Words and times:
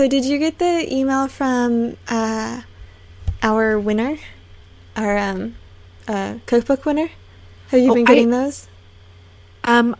So, 0.00 0.08
did 0.08 0.24
you 0.24 0.38
get 0.38 0.58
the 0.58 0.86
email 0.90 1.28
from 1.28 1.98
uh, 2.08 2.62
our 3.42 3.78
winner, 3.78 4.16
our 4.96 5.18
um, 5.18 5.56
uh, 6.08 6.36
cookbook 6.46 6.86
winner? 6.86 7.10
Have 7.68 7.80
you 7.80 7.90
Oh, 7.90 7.94
been 7.94 8.04
I- 8.04 8.14
getting 8.14 8.30
those? 8.30 8.66
Um, 9.62 9.94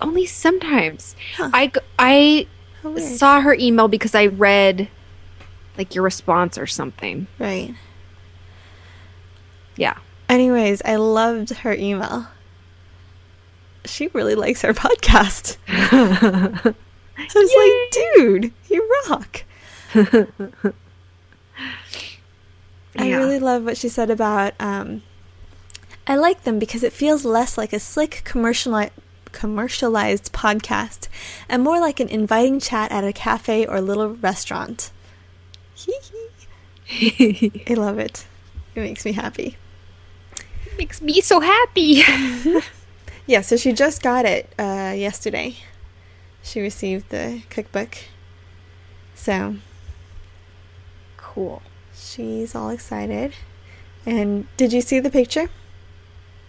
only 0.00 0.24
sometimes. 0.24 1.16
Huh. 1.36 1.50
I 1.52 1.72
I 1.98 2.46
saw 2.96 3.40
her 3.40 3.52
email 3.54 3.88
because 3.88 4.14
I 4.14 4.26
read 4.26 4.86
like 5.76 5.96
your 5.96 6.04
response 6.04 6.56
or 6.56 6.68
something. 6.68 7.26
right. 7.40 7.74
Yeah. 9.74 9.98
Anyways, 10.28 10.80
I 10.84 10.94
loved 10.94 11.50
her 11.50 11.72
email. 11.72 12.28
She 13.84 14.06
really 14.14 14.36
likes 14.36 14.62
our 14.62 14.74
podcast. 14.74 15.56
I 17.20 17.38
was 17.38 17.52
like, 17.56 18.42
dude, 18.42 18.52
you 18.68 19.02
rock. 19.08 19.44
I 22.96 23.08
really 23.16 23.38
love 23.38 23.64
what 23.64 23.76
she 23.76 23.88
said 23.88 24.10
about. 24.10 24.54
Um, 24.58 25.02
I 26.06 26.16
like 26.16 26.44
them 26.44 26.58
because 26.58 26.82
it 26.82 26.92
feels 26.92 27.24
less 27.24 27.56
like 27.56 27.72
a 27.72 27.80
slick 27.80 28.22
commerciali- 28.24 28.90
commercialized 29.32 30.32
podcast 30.32 31.08
and 31.48 31.62
more 31.62 31.80
like 31.80 32.00
an 32.00 32.08
inviting 32.08 32.58
chat 32.60 32.90
at 32.90 33.04
a 33.04 33.12
cafe 33.12 33.66
or 33.66 33.80
little 33.80 34.14
restaurant. 34.14 34.90
Hee 35.74 35.94
hee. 36.84 37.64
I 37.68 37.74
love 37.74 37.98
it. 37.98 38.26
It 38.74 38.80
makes 38.80 39.04
me 39.04 39.12
happy. 39.12 39.56
It 40.66 40.78
Makes 40.78 41.00
me 41.02 41.20
so 41.20 41.40
happy. 41.40 42.02
Yeah, 43.26 43.42
so 43.42 43.56
she 43.56 43.72
just 43.72 44.02
got 44.02 44.24
it 44.24 44.52
uh, 44.58 44.92
yesterday. 44.96 45.54
She 46.42 46.60
received 46.60 47.10
the 47.10 47.42
cookbook. 47.50 47.98
So 49.14 49.56
cool. 51.16 51.62
she's 51.94 52.54
all 52.54 52.70
excited. 52.70 53.34
And 54.06 54.46
did 54.56 54.72
you 54.72 54.80
see 54.80 54.98
the 54.98 55.10
picture? 55.10 55.50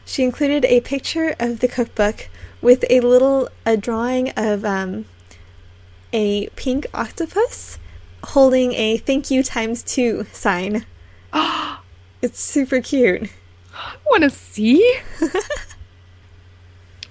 She 0.06 0.23
included 0.23 0.66
a 0.66 0.81
picture 0.81 1.36
of 1.39 1.59
the 1.59 1.67
cookbook 1.67 2.30
with 2.61 2.83
a 2.89 3.02
little 3.02 3.50
a 3.66 3.78
drawing 3.78 4.31
of 4.31 4.66
um, 4.66 5.06
a 6.14 6.48
pink 6.50 6.88
octopus 6.94 7.78
holding 8.23 8.73
a 8.73 8.98
thank 8.98 9.31
you 9.31 9.44
times 9.44 9.83
two 9.83 10.26
sign. 10.31 10.86
It's 12.23 12.39
super 12.39 12.81
cute. 12.81 13.31
I 13.73 13.95
want 14.05 14.22
to 14.22 14.30
see. 14.30 15.00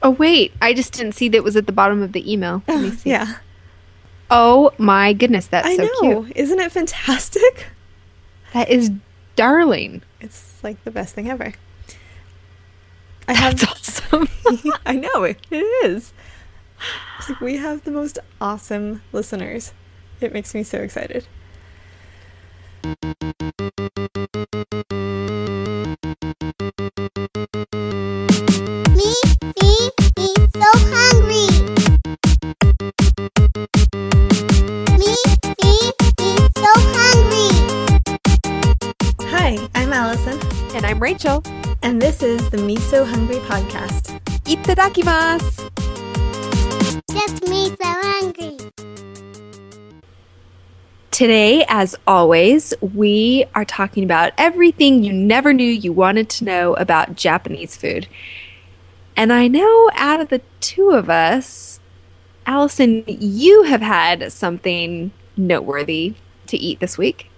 oh 0.02 0.10
wait, 0.10 0.52
I 0.60 0.72
just 0.74 0.92
didn't 0.92 1.12
see 1.12 1.28
that 1.28 1.36
it 1.38 1.44
was 1.44 1.56
at 1.56 1.66
the 1.66 1.72
bottom 1.72 2.02
of 2.02 2.12
the 2.12 2.30
email. 2.32 2.62
Let 2.68 2.80
me 2.80 2.90
see. 2.92 3.10
Yeah. 3.10 3.36
Oh 4.30 4.72
my 4.78 5.12
goodness, 5.12 5.46
that's 5.46 5.66
I 5.66 5.76
so 5.76 5.82
know. 5.82 6.22
cute. 6.24 6.36
Isn't 6.36 6.60
it 6.60 6.70
fantastic? 6.72 7.66
That 8.52 8.68
is 8.68 8.90
darling. 9.36 10.02
It's 10.20 10.62
like 10.62 10.82
the 10.84 10.90
best 10.90 11.14
thing 11.14 11.28
ever. 11.28 11.52
I 13.26 13.32
have 13.34 13.58
That's 13.58 14.00
awesome. 14.12 14.28
I 14.86 14.96
know 14.96 15.24
it, 15.24 15.38
it 15.50 15.64
is. 15.84 16.12
It's 17.18 17.28
like 17.28 17.40
we 17.40 17.56
have 17.58 17.84
the 17.84 17.90
most 17.90 18.18
awesome 18.40 19.02
listeners. 19.12 19.72
It 20.20 20.32
makes 20.32 20.54
me 20.54 20.62
so 20.62 20.78
excited. 20.78 21.26
Rachel. 41.00 41.42
and 41.82 42.00
this 42.00 42.22
is 42.22 42.50
the 42.50 42.58
Me 42.58 42.76
So 42.76 43.04
Hungry 43.04 43.38
podcast. 43.48 44.20
Itadakimasu. 44.44 45.70
Just 47.10 47.48
me, 47.48 47.68
so 47.68 47.88
hungry. 48.04 48.79
Today, 51.20 51.66
as 51.68 51.94
always, 52.06 52.72
we 52.80 53.44
are 53.54 53.66
talking 53.66 54.04
about 54.04 54.32
everything 54.38 55.02
you 55.02 55.12
never 55.12 55.52
knew 55.52 55.66
you 55.66 55.92
wanted 55.92 56.30
to 56.30 56.46
know 56.46 56.72
about 56.76 57.14
Japanese 57.14 57.76
food. 57.76 58.08
And 59.18 59.30
I 59.30 59.46
know 59.46 59.90
out 59.92 60.20
of 60.20 60.30
the 60.30 60.40
two 60.60 60.92
of 60.92 61.10
us, 61.10 61.78
Allison, 62.46 63.04
you 63.06 63.64
have 63.64 63.82
had 63.82 64.32
something 64.32 65.12
noteworthy 65.36 66.14
to 66.46 66.56
eat 66.56 66.80
this 66.80 66.96
week. 66.96 67.30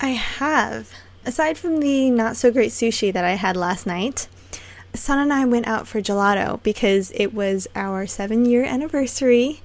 I 0.00 0.08
have. 0.08 0.90
Aside 1.24 1.56
from 1.56 1.78
the 1.78 2.10
not 2.10 2.36
so 2.36 2.50
great 2.50 2.72
sushi 2.72 3.12
that 3.12 3.24
I 3.24 3.34
had 3.34 3.56
last 3.56 3.86
night, 3.86 4.26
Son 4.92 5.20
and 5.20 5.32
I 5.32 5.44
went 5.44 5.68
out 5.68 5.86
for 5.86 6.00
gelato 6.00 6.60
because 6.64 7.12
it 7.14 7.32
was 7.32 7.68
our 7.76 8.08
seven 8.08 8.44
year 8.44 8.64
anniversary 8.64 9.62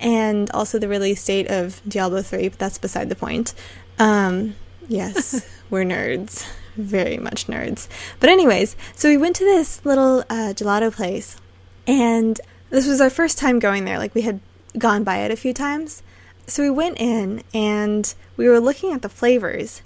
and 0.00 0.50
also 0.50 0.78
the 0.78 0.88
release 0.88 1.24
date 1.24 1.48
of 1.48 1.80
Diablo 1.86 2.22
3, 2.22 2.48
but 2.48 2.58
that's 2.58 2.78
beside 2.78 3.08
the 3.08 3.16
point. 3.16 3.54
Um, 3.98 4.56
yes, 4.88 5.46
we're 5.70 5.84
nerds. 5.84 6.46
Very 6.76 7.18
much 7.18 7.46
nerds. 7.46 7.88
But, 8.18 8.30
anyways, 8.30 8.76
so 8.96 9.08
we 9.08 9.16
went 9.16 9.36
to 9.36 9.44
this 9.44 9.84
little 9.84 10.20
uh, 10.28 10.54
gelato 10.54 10.92
place 10.92 11.36
and 11.86 12.40
this 12.70 12.88
was 12.88 13.00
our 13.00 13.10
first 13.10 13.38
time 13.38 13.58
going 13.60 13.84
there. 13.84 13.98
Like, 13.98 14.14
we 14.14 14.22
had 14.22 14.40
gone 14.78 15.04
by 15.04 15.18
it 15.18 15.30
a 15.30 15.36
few 15.36 15.54
times. 15.54 16.02
So 16.46 16.62
we 16.62 16.70
went 16.70 17.00
in 17.00 17.42
and 17.52 18.12
we 18.36 18.48
were 18.48 18.60
looking 18.60 18.92
at 18.92 19.02
the 19.02 19.08
flavors, 19.08 19.82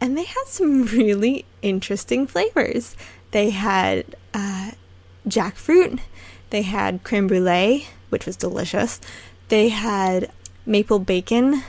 and 0.00 0.16
they 0.16 0.24
had 0.24 0.44
some 0.46 0.84
really 0.86 1.44
interesting 1.60 2.26
flavors. 2.26 2.96
They 3.30 3.50
had 3.50 4.16
uh, 4.34 4.72
jackfruit, 5.28 6.00
they 6.50 6.62
had 6.62 7.04
creme 7.04 7.28
brulee, 7.28 7.86
which 8.08 8.26
was 8.26 8.36
delicious, 8.36 9.00
they 9.52 9.68
had 9.68 10.30
maple 10.64 10.98
bacon, 10.98 11.62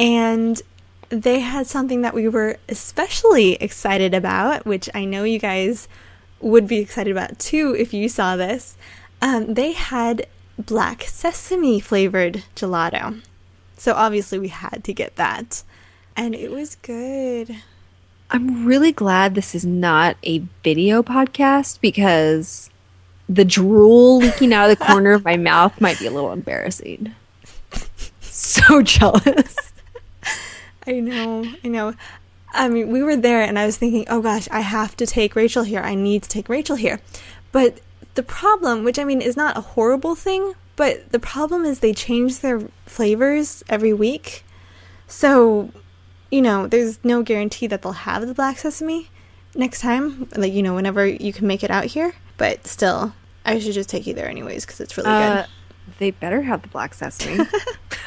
and 0.00 0.60
they 1.10 1.38
had 1.38 1.64
something 1.64 2.02
that 2.02 2.12
we 2.12 2.26
were 2.26 2.56
especially 2.68 3.52
excited 3.62 4.14
about, 4.14 4.66
which 4.66 4.90
I 4.92 5.04
know 5.04 5.22
you 5.22 5.38
guys 5.38 5.86
would 6.40 6.66
be 6.66 6.78
excited 6.78 7.12
about 7.12 7.38
too 7.38 7.72
if 7.78 7.94
you 7.94 8.08
saw 8.08 8.34
this. 8.34 8.76
Um, 9.22 9.54
they 9.54 9.74
had 9.74 10.26
black 10.58 11.04
sesame 11.04 11.78
flavored 11.78 12.42
gelato. 12.56 13.22
So 13.76 13.94
obviously 13.94 14.40
we 14.40 14.48
had 14.48 14.82
to 14.82 14.92
get 14.92 15.14
that. 15.14 15.62
And 16.16 16.34
it 16.34 16.50
was 16.50 16.74
good. 16.82 17.58
I'm 18.28 18.66
really 18.66 18.90
glad 18.90 19.36
this 19.36 19.54
is 19.54 19.64
not 19.64 20.16
a 20.24 20.42
video 20.64 21.04
podcast 21.04 21.80
because 21.80 22.70
the 23.28 23.44
drool 23.44 24.18
leaking 24.18 24.52
out 24.52 24.70
of 24.70 24.78
the 24.78 24.84
corner 24.84 25.12
of 25.12 25.24
my 25.24 25.36
mouth 25.36 25.80
might 25.80 25.98
be 25.98 26.06
a 26.06 26.10
little 26.10 26.32
embarrassing. 26.32 27.14
So 28.20 28.82
jealous. 28.82 29.72
I 30.86 31.00
know, 31.00 31.44
I 31.62 31.68
know. 31.68 31.94
I 32.52 32.68
mean, 32.68 32.90
we 32.90 33.02
were 33.02 33.16
there 33.16 33.42
and 33.42 33.58
I 33.58 33.66
was 33.66 33.76
thinking, 33.76 34.06
oh 34.08 34.22
gosh, 34.22 34.48
I 34.50 34.60
have 34.60 34.96
to 34.96 35.06
take 35.06 35.36
Rachel 35.36 35.64
here. 35.64 35.80
I 35.80 35.94
need 35.94 36.22
to 36.22 36.28
take 36.28 36.48
Rachel 36.48 36.76
here. 36.76 37.00
But 37.52 37.80
the 38.14 38.22
problem, 38.22 38.84
which 38.84 38.98
I 38.98 39.04
mean 39.04 39.20
is 39.20 39.36
not 39.36 39.56
a 39.56 39.60
horrible 39.60 40.14
thing, 40.14 40.54
but 40.76 41.12
the 41.12 41.18
problem 41.18 41.64
is 41.64 41.80
they 41.80 41.92
change 41.92 42.38
their 42.38 42.60
flavors 42.86 43.62
every 43.68 43.92
week. 43.92 44.44
So, 45.06 45.70
you 46.30 46.40
know, 46.40 46.66
there's 46.66 47.02
no 47.04 47.22
guarantee 47.22 47.66
that 47.66 47.82
they'll 47.82 47.92
have 47.92 48.26
the 48.26 48.34
black 48.34 48.58
sesame 48.58 49.10
next 49.54 49.80
time. 49.80 50.28
Like, 50.36 50.52
you 50.52 50.62
know, 50.62 50.74
whenever 50.74 51.06
you 51.06 51.32
can 51.32 51.46
make 51.46 51.62
it 51.62 51.70
out 51.70 51.86
here. 51.86 52.14
But 52.38 52.66
still, 52.66 53.12
I 53.44 53.58
should 53.58 53.74
just 53.74 53.90
take 53.90 54.06
you 54.06 54.14
there 54.14 54.28
anyways 54.28 54.64
because 54.64 54.80
it's 54.80 54.96
really 54.96 55.10
Uh, 55.10 55.42
good. 55.42 55.46
they 55.98 56.10
better 56.12 56.40
have 56.42 56.62
the 56.62 56.68
black 56.68 56.94
sesame. 56.94 57.44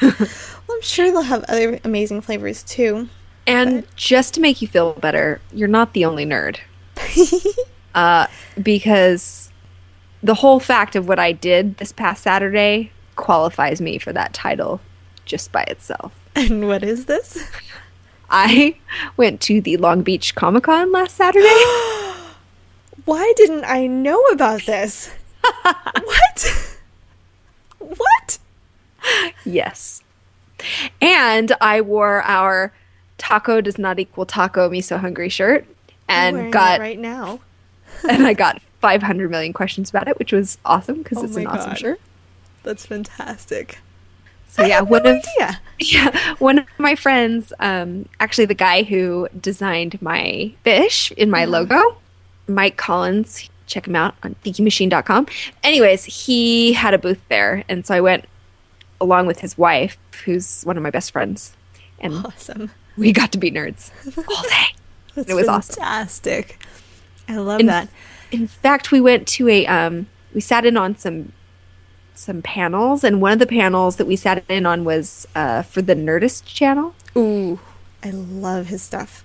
Well, 0.02 0.76
I'm 0.76 0.82
sure 0.82 1.10
they'll 1.10 1.22
have 1.22 1.44
other 1.48 1.78
amazing 1.84 2.20
flavors 2.22 2.62
too. 2.64 3.08
and 3.46 3.84
just 3.96 4.34
to 4.34 4.40
make 4.40 4.60
you 4.62 4.68
feel 4.68 4.94
better, 4.94 5.40
you're 5.52 5.68
not 5.68 5.92
the 5.92 6.04
only 6.04 6.24
nerd. 6.26 6.58
uh, 7.94 8.26
because 8.62 9.50
the 10.22 10.34
whole 10.34 10.60
fact 10.60 10.96
of 10.96 11.08
what 11.08 11.18
I 11.18 11.32
did 11.32 11.76
this 11.78 11.92
past 11.92 12.22
Saturday 12.22 12.90
qualifies 13.16 13.80
me 13.80 13.98
for 13.98 14.12
that 14.12 14.32
title 14.32 14.80
just 15.24 15.52
by 15.52 15.62
itself. 15.64 16.12
And 16.34 16.66
what 16.68 16.82
is 16.82 17.04
this? 17.06 17.44
I 18.30 18.76
went 19.16 19.40
to 19.42 19.60
the 19.60 19.76
Long 19.76 20.02
Beach 20.02 20.34
Comic 20.34 20.64
Con 20.64 20.90
last 20.92 21.16
Saturday. 21.16 21.46
Why 23.04 23.32
didn't 23.36 23.64
I 23.64 23.86
know 23.86 24.20
about 24.26 24.62
this? 24.62 25.10
what? 25.62 26.78
What? 27.78 28.38
yes. 29.44 30.02
And 31.00 31.52
I 31.60 31.80
wore 31.80 32.22
our 32.22 32.72
taco 33.18 33.60
does 33.60 33.78
not 33.78 33.98
equal 33.98 34.26
taco 34.26 34.68
me 34.68 34.80
so 34.80 34.98
hungry 34.98 35.28
shirt 35.28 35.66
and 36.08 36.52
got 36.52 36.80
right 36.80 36.98
now. 36.98 37.40
and 38.08 38.26
I 38.26 38.34
got 38.34 38.60
500 38.80 39.30
million 39.30 39.52
questions 39.52 39.90
about 39.90 40.08
it, 40.08 40.18
which 40.18 40.32
was 40.32 40.58
awesome 40.64 41.02
because 41.02 41.18
Oh 41.18 41.24
it's 41.24 41.36
an 41.36 41.46
awesome 41.46 41.74
shirt. 41.74 42.00
That's 42.62 42.86
fantastic. 42.86 43.78
So 44.48 44.64
yeah, 44.64 44.82
one 44.82 45.06
of 45.06 45.24
Yeah. 45.38 45.56
yeah, 45.78 46.34
one 46.38 46.58
of 46.58 46.66
my 46.78 46.94
friends, 46.94 47.52
um, 47.58 48.08
actually 48.20 48.44
the 48.44 48.54
guy 48.54 48.82
who 48.82 49.28
designed 49.40 50.00
my 50.02 50.52
fish 50.62 51.10
in 51.12 51.30
my 51.30 51.46
logo, 51.46 51.96
Mike 52.48 52.76
Collins. 52.76 53.48
Check 53.66 53.86
him 53.86 53.96
out 53.96 54.14
on 54.22 54.34
geekymachine.com. 54.44 55.26
Anyways, 55.62 56.04
he 56.04 56.72
had 56.74 56.92
a 56.94 56.98
booth 56.98 57.20
there, 57.28 57.64
and 57.68 57.86
so 57.86 57.94
I 57.94 58.00
went 58.00 58.26
along 59.00 59.26
with 59.26 59.40
his 59.40 59.56
wife, 59.56 59.96
who's 60.24 60.62
one 60.64 60.76
of 60.76 60.82
my 60.82 60.90
best 60.90 61.10
friends, 61.12 61.56
and 61.98 62.14
Awesome. 62.26 62.70
we 62.96 63.12
got 63.12 63.32
to 63.32 63.38
be 63.38 63.50
nerds 63.50 63.90
all 64.28 64.42
day. 64.42 64.66
It 65.30 65.34
was 65.34 65.46
awesome. 65.46 65.74
fantastic. 65.76 66.58
I 67.28 67.36
love 67.36 67.60
In- 67.60 67.66
that. 67.66 67.88
In 68.30 68.46
fact, 68.46 68.90
we 68.92 69.00
went 69.00 69.28
to 69.28 69.46
a 69.48 69.66
um, 69.66 70.06
we 70.34 70.40
sat 70.40 70.64
in 70.64 70.76
on 70.78 70.96
some 70.96 71.32
some 72.14 72.40
panels, 72.42 73.04
and 73.04 73.20
one 73.20 73.32
of 73.32 73.38
the 73.38 73.46
panels 73.46 73.96
that 73.96 74.06
we 74.06 74.16
sat 74.16 74.42
in 74.48 74.64
on 74.66 74.84
was 74.84 75.26
uh, 75.34 75.62
for 75.62 75.82
the 75.82 75.94
Nerdist 75.94 76.44
channel. 76.46 76.94
Ooh, 77.16 77.60
I 78.02 78.10
love 78.10 78.66
his 78.68 78.82
stuff. 78.82 79.22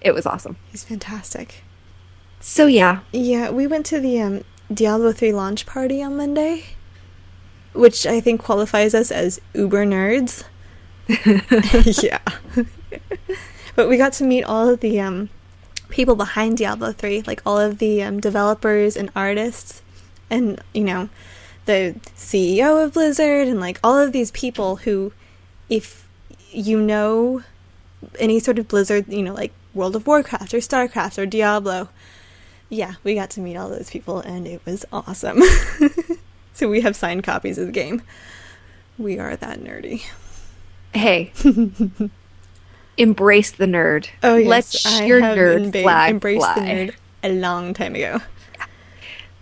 It 0.00 0.14
was 0.14 0.26
awesome. 0.26 0.56
He's 0.70 0.82
fantastic. 0.84 1.62
So 2.46 2.66
yeah, 2.66 3.00
Yeah, 3.10 3.48
we 3.48 3.66
went 3.66 3.86
to 3.86 3.98
the 3.98 4.20
um, 4.20 4.44
Diablo 4.72 5.12
3 5.12 5.32
launch 5.32 5.64
party 5.64 6.02
on 6.02 6.18
Monday, 6.18 6.64
which 7.72 8.04
I 8.04 8.20
think 8.20 8.42
qualifies 8.42 8.94
us 8.94 9.10
as 9.10 9.40
uber 9.54 9.86
nerds. 9.86 10.44
yeah. 12.02 12.18
but 13.74 13.88
we 13.88 13.96
got 13.96 14.12
to 14.14 14.24
meet 14.24 14.44
all 14.44 14.68
of 14.68 14.80
the 14.80 15.00
um, 15.00 15.30
people 15.88 16.16
behind 16.16 16.58
Diablo 16.58 16.92
3, 16.92 17.22
like 17.22 17.40
all 17.46 17.58
of 17.58 17.78
the 17.78 18.02
um, 18.02 18.20
developers 18.20 18.94
and 18.94 19.10
artists, 19.16 19.80
and, 20.28 20.60
you 20.74 20.84
know, 20.84 21.08
the 21.64 21.98
CEO 22.14 22.84
of 22.84 22.92
Blizzard, 22.92 23.48
and 23.48 23.58
like 23.58 23.80
all 23.82 23.98
of 23.98 24.12
these 24.12 24.30
people 24.32 24.76
who, 24.76 25.14
if 25.70 26.06
you 26.50 26.78
know 26.78 27.42
any 28.18 28.38
sort 28.38 28.58
of 28.58 28.68
Blizzard, 28.68 29.08
you 29.08 29.22
know, 29.22 29.32
like 29.32 29.54
World 29.72 29.96
of 29.96 30.06
Warcraft 30.06 30.52
or 30.52 30.58
StarCraft 30.58 31.16
or 31.16 31.24
Diablo, 31.24 31.88
yeah, 32.74 32.94
we 33.04 33.14
got 33.14 33.30
to 33.30 33.40
meet 33.40 33.56
all 33.56 33.68
those 33.68 33.90
people 33.90 34.18
and 34.20 34.46
it 34.46 34.60
was 34.66 34.84
awesome. 34.92 35.40
so 36.54 36.68
we 36.68 36.80
have 36.80 36.96
signed 36.96 37.22
copies 37.24 37.58
of 37.58 37.66
the 37.66 37.72
game. 37.72 38.02
We 38.98 39.18
are 39.18 39.36
that 39.36 39.60
nerdy. 39.60 40.02
hey, 40.94 41.32
embrace 42.96 43.50
the 43.50 43.66
nerd. 43.66 44.08
Oh 44.22 44.36
yes, 44.36 44.84
let 44.84 44.92
I 45.02 45.04
your 45.06 45.20
have 45.20 45.36
nerd 45.36 45.70
emba- 45.72 45.82
flag 45.82 46.10
embraced 46.12 46.40
fly. 46.44 46.54
the 46.54 46.60
nerd 46.60 46.94
a 47.22 47.32
long 47.32 47.74
time 47.74 47.94
ago. 47.94 48.20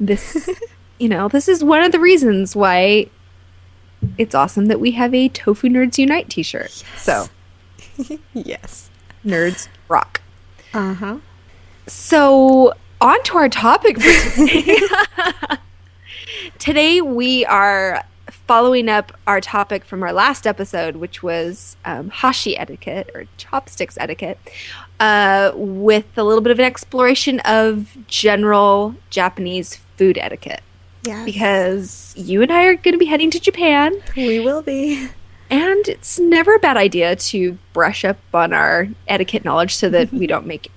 This, 0.01 0.51
you 0.99 1.09
know, 1.09 1.29
this 1.29 1.47
is 1.47 1.63
one 1.63 1.85
of 1.85 1.93
the 1.93 2.01
reasons 2.01 2.57
why 2.57 3.07
it's 4.19 4.35
awesome 4.35 4.67
that 4.67 4.81
we 4.81 4.93
have 4.93 5.15
a 5.15 5.29
Tofu 5.29 5.69
Nerds 5.69 5.97
Unite 5.97 6.29
T-shirt. 6.29 6.83
So 6.97 7.27
Yes. 8.35 8.91
nerds 9.25 9.69
rock. 9.89 10.21
Uh 10.75 10.95
huh. 10.95 11.17
So, 11.87 12.73
on 13.03 13.23
to 13.25 13.37
our 13.37 13.49
topic 13.49 14.01
for 14.01 14.31
today. 14.47 14.79
today, 16.59 17.01
we 17.01 17.45
are 17.47 18.05
following 18.31 18.89
up 18.89 19.13
our 19.27 19.41
topic 19.41 19.85
from 19.85 20.03
our 20.03 20.13
last 20.13 20.47
episode, 20.47 20.97
which 20.97 21.23
was 21.23 21.77
um, 21.85 22.11
hashi 22.11 22.57
etiquette 22.57 23.11
or 23.15 23.25
chopsticks 23.37 23.99
etiquette, 23.99 24.39
uh, 25.01 25.51
with 25.55 26.07
a 26.17 26.23
little 26.23 26.41
bit 26.43 26.53
of 26.53 26.59
an 26.59 26.65
exploration 26.65 27.41
of 27.41 27.97
general 28.07 28.95
Japanese 29.11 29.77
food 29.97 30.17
etiquette. 30.17 30.63
Yeah. 31.03 31.25
Because 31.25 32.15
you 32.17 32.43
and 32.43 32.53
I 32.53 32.67
are 32.67 32.75
going 32.77 32.93
to 32.93 32.99
be 32.99 33.07
heading 33.07 33.31
to 33.33 33.41
Japan, 33.41 34.01
we 34.17 34.39
will 34.39 34.63
be. 34.63 35.09
and 35.51 35.89
it's 35.89 36.21
never 36.21 36.55
a 36.55 36.61
bad 36.61 36.77
idea 36.77 37.17
to 37.17 37.59
brush 37.73 38.05
up 38.05 38.19
on 38.33 38.53
our 38.53 38.87
etiquette 39.09 39.45
knowledge 39.45 39.75
so 39.75 39.89
that 39.89 40.13
we 40.13 40.29
don't 40.29 40.47
make 40.47 40.71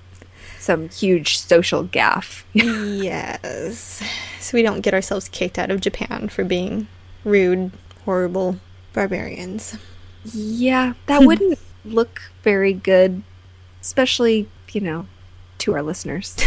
some 0.66 0.88
huge 0.90 1.38
social 1.38 1.84
gaffe. 1.84 2.44
yes. 2.52 4.02
So 4.40 4.56
we 4.56 4.62
don't 4.62 4.82
get 4.82 4.94
ourselves 4.94 5.28
kicked 5.28 5.58
out 5.58 5.70
of 5.70 5.80
Japan 5.80 6.28
for 6.28 6.44
being 6.44 6.88
rude, 7.24 7.72
horrible 8.04 8.58
barbarians. 8.92 9.76
yeah, 10.24 10.92
that 11.06 11.20
hmm. 11.22 11.26
wouldn't 11.26 11.58
look 11.84 12.20
very 12.42 12.72
good, 12.72 13.22
especially, 13.80 14.48
you 14.72 14.80
know, 14.80 15.06
to 15.58 15.74
our 15.74 15.82
listeners. 15.82 16.36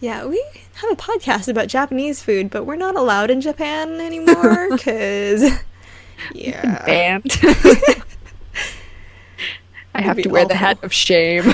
Yeah, 0.00 0.26
we 0.26 0.42
have 0.74 0.90
a 0.92 0.96
podcast 0.96 1.48
about 1.48 1.66
Japanese 1.66 2.22
food, 2.22 2.50
but 2.50 2.64
we're 2.64 2.76
not 2.76 2.94
allowed 2.94 3.30
in 3.30 3.40
Japan 3.40 4.00
anymore 4.00 4.68
because, 4.76 5.50
yeah, 6.32 6.82
Banned. 6.86 7.36
I 9.94 10.02
have 10.02 10.22
to 10.22 10.28
wear 10.28 10.46
the 10.46 10.54
hat 10.54 10.78
of 10.84 10.92
shame. 10.92 11.52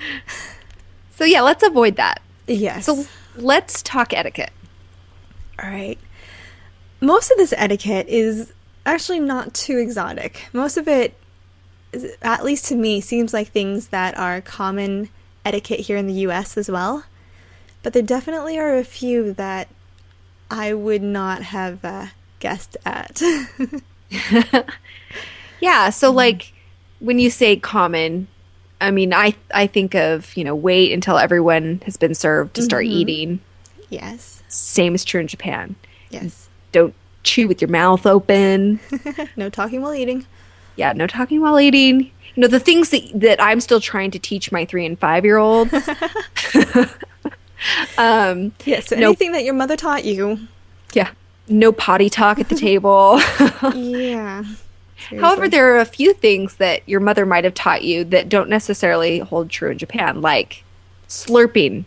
so, 1.16 1.24
yeah, 1.24 1.40
let's 1.42 1.62
avoid 1.62 1.96
that. 1.96 2.20
yes. 2.46 2.86
So, 2.86 3.04
let's 3.36 3.82
talk 3.82 4.12
etiquette. 4.12 4.52
All 5.62 5.68
right. 5.70 5.98
Most 7.00 7.30
of 7.30 7.36
this 7.36 7.54
etiquette 7.56 8.08
is 8.08 8.52
actually 8.86 9.20
not 9.20 9.54
too 9.54 9.78
exotic. 9.78 10.48
Most 10.52 10.76
of 10.76 10.88
it, 10.88 11.14
is- 11.92 12.16
at 12.22 12.44
least 12.44 12.66
to 12.66 12.74
me, 12.76 13.00
seems 13.00 13.32
like 13.32 13.48
things 13.48 13.88
that 13.88 14.16
are 14.16 14.40
common 14.40 15.08
etiquette 15.44 15.80
here 15.80 15.96
in 15.96 16.06
the 16.06 16.12
US 16.28 16.56
as 16.56 16.70
well. 16.70 17.04
But 17.82 17.92
there 17.94 18.02
definitely 18.02 18.58
are 18.58 18.76
a 18.76 18.84
few 18.84 19.32
that 19.34 19.68
I 20.50 20.74
would 20.74 21.02
not 21.02 21.42
have 21.42 21.84
uh, 21.84 22.06
guessed 22.38 22.76
at. 22.84 23.22
Yeah, 25.60 25.90
so 25.90 26.10
like 26.10 26.52
when 27.00 27.18
you 27.18 27.28
say 27.30 27.54
common, 27.56 28.28
I 28.80 28.90
mean 28.90 29.12
I 29.12 29.34
I 29.52 29.66
think 29.66 29.94
of, 29.94 30.36
you 30.36 30.44
know, 30.44 30.54
wait 30.54 30.92
until 30.92 31.18
everyone 31.18 31.82
has 31.84 31.96
been 31.96 32.14
served 32.14 32.54
to 32.54 32.62
start 32.62 32.84
eating. 32.86 33.40
yes. 33.90 34.42
Same 34.48 34.94
is 34.94 35.04
true 35.04 35.20
in 35.20 35.26
Japan. 35.28 35.76
Yes. 36.10 36.48
Don't 36.72 36.94
chew 37.22 37.46
with 37.46 37.60
your 37.60 37.70
mouth 37.70 38.06
open. 38.06 38.80
no 39.36 39.48
talking 39.50 39.80
while 39.82 39.94
eating. 39.94 40.26
yeah, 40.76 40.92
no 40.92 41.06
talking 41.06 41.40
while 41.40 41.60
eating. 41.60 42.10
You 42.34 42.40
know, 42.42 42.46
the 42.48 42.60
things 42.60 42.90
that 42.90 43.02
that 43.14 43.40
I'm 43.42 43.60
still 43.60 43.80
trying 43.80 44.10
to 44.12 44.18
teach 44.18 44.50
my 44.52 44.64
3 44.64 44.86
and 44.86 44.98
5 44.98 45.24
year 45.24 45.36
olds. 45.38 45.72
um 47.98 48.52
Yes. 48.64 48.86
So 48.88 48.96
No. 48.96 49.08
anything 49.08 49.32
that 49.32 49.44
your 49.44 49.54
mother 49.54 49.76
taught 49.76 50.04
you. 50.04 50.38
yeah, 50.94 51.10
no 51.48 51.72
potty 51.72 52.08
talk 52.10 52.38
at 52.38 52.48
the 52.48 52.56
table. 52.56 53.20
Yeah. 53.74 54.44
However, 55.18 55.48
there 55.48 55.74
are 55.74 55.80
a 55.80 55.84
few 55.84 56.14
things 56.14 56.56
that 56.56 56.88
your 56.88 57.00
mother 57.00 57.26
might 57.26 57.44
have 57.44 57.54
taught 57.54 57.82
you 57.82 58.04
that 58.04 58.28
don't 58.28 58.48
necessarily 58.48 59.18
hold 59.18 59.50
true 59.50 59.70
in 59.70 59.78
Japan, 59.78 60.20
like 60.20 60.64
slurping. 61.08 61.84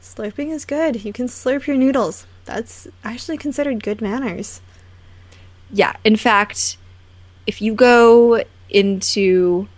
Slurping 0.00 0.50
is 0.50 0.64
good. 0.64 1.04
You 1.04 1.12
can 1.12 1.26
slurp 1.26 1.66
your 1.66 1.76
noodles. 1.76 2.26
That's 2.46 2.88
actually 3.04 3.36
considered 3.36 3.82
good 3.82 4.00
manners. 4.00 4.60
Yeah, 5.70 5.94
in 6.04 6.16
fact, 6.16 6.78
if 7.46 7.60
you 7.60 7.74
go 7.74 8.42
into 8.68 9.68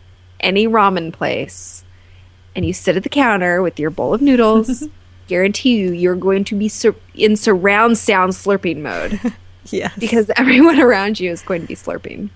any 0.41 0.67
ramen 0.67 1.13
place 1.13 1.85
and 2.55 2.65
you 2.65 2.73
sit 2.73 2.97
at 2.97 3.03
the 3.03 3.09
counter 3.09 3.63
with 3.63 3.79
your 3.79 3.91
bowl 3.91 4.15
of 4.15 4.23
noodles, 4.23 4.89
guarantee 5.27 5.79
you 5.79 5.93
you're 5.93 6.17
going 6.17 6.45
to 6.45 6.55
be 6.55 6.69
sur- 6.69 6.97
in 7.15 7.37
surround 7.37 7.99
sound 7.99 8.33
slurping 8.33 8.79
mode 8.79 9.21
Yes. 9.71 9.93
because 9.99 10.31
everyone 10.37 10.81
around 10.81 11.21
you 11.21 11.31
is 11.31 11.43
going 11.43 11.63
to 11.63 11.67
be 11.69 11.75
slurping. 11.75 12.31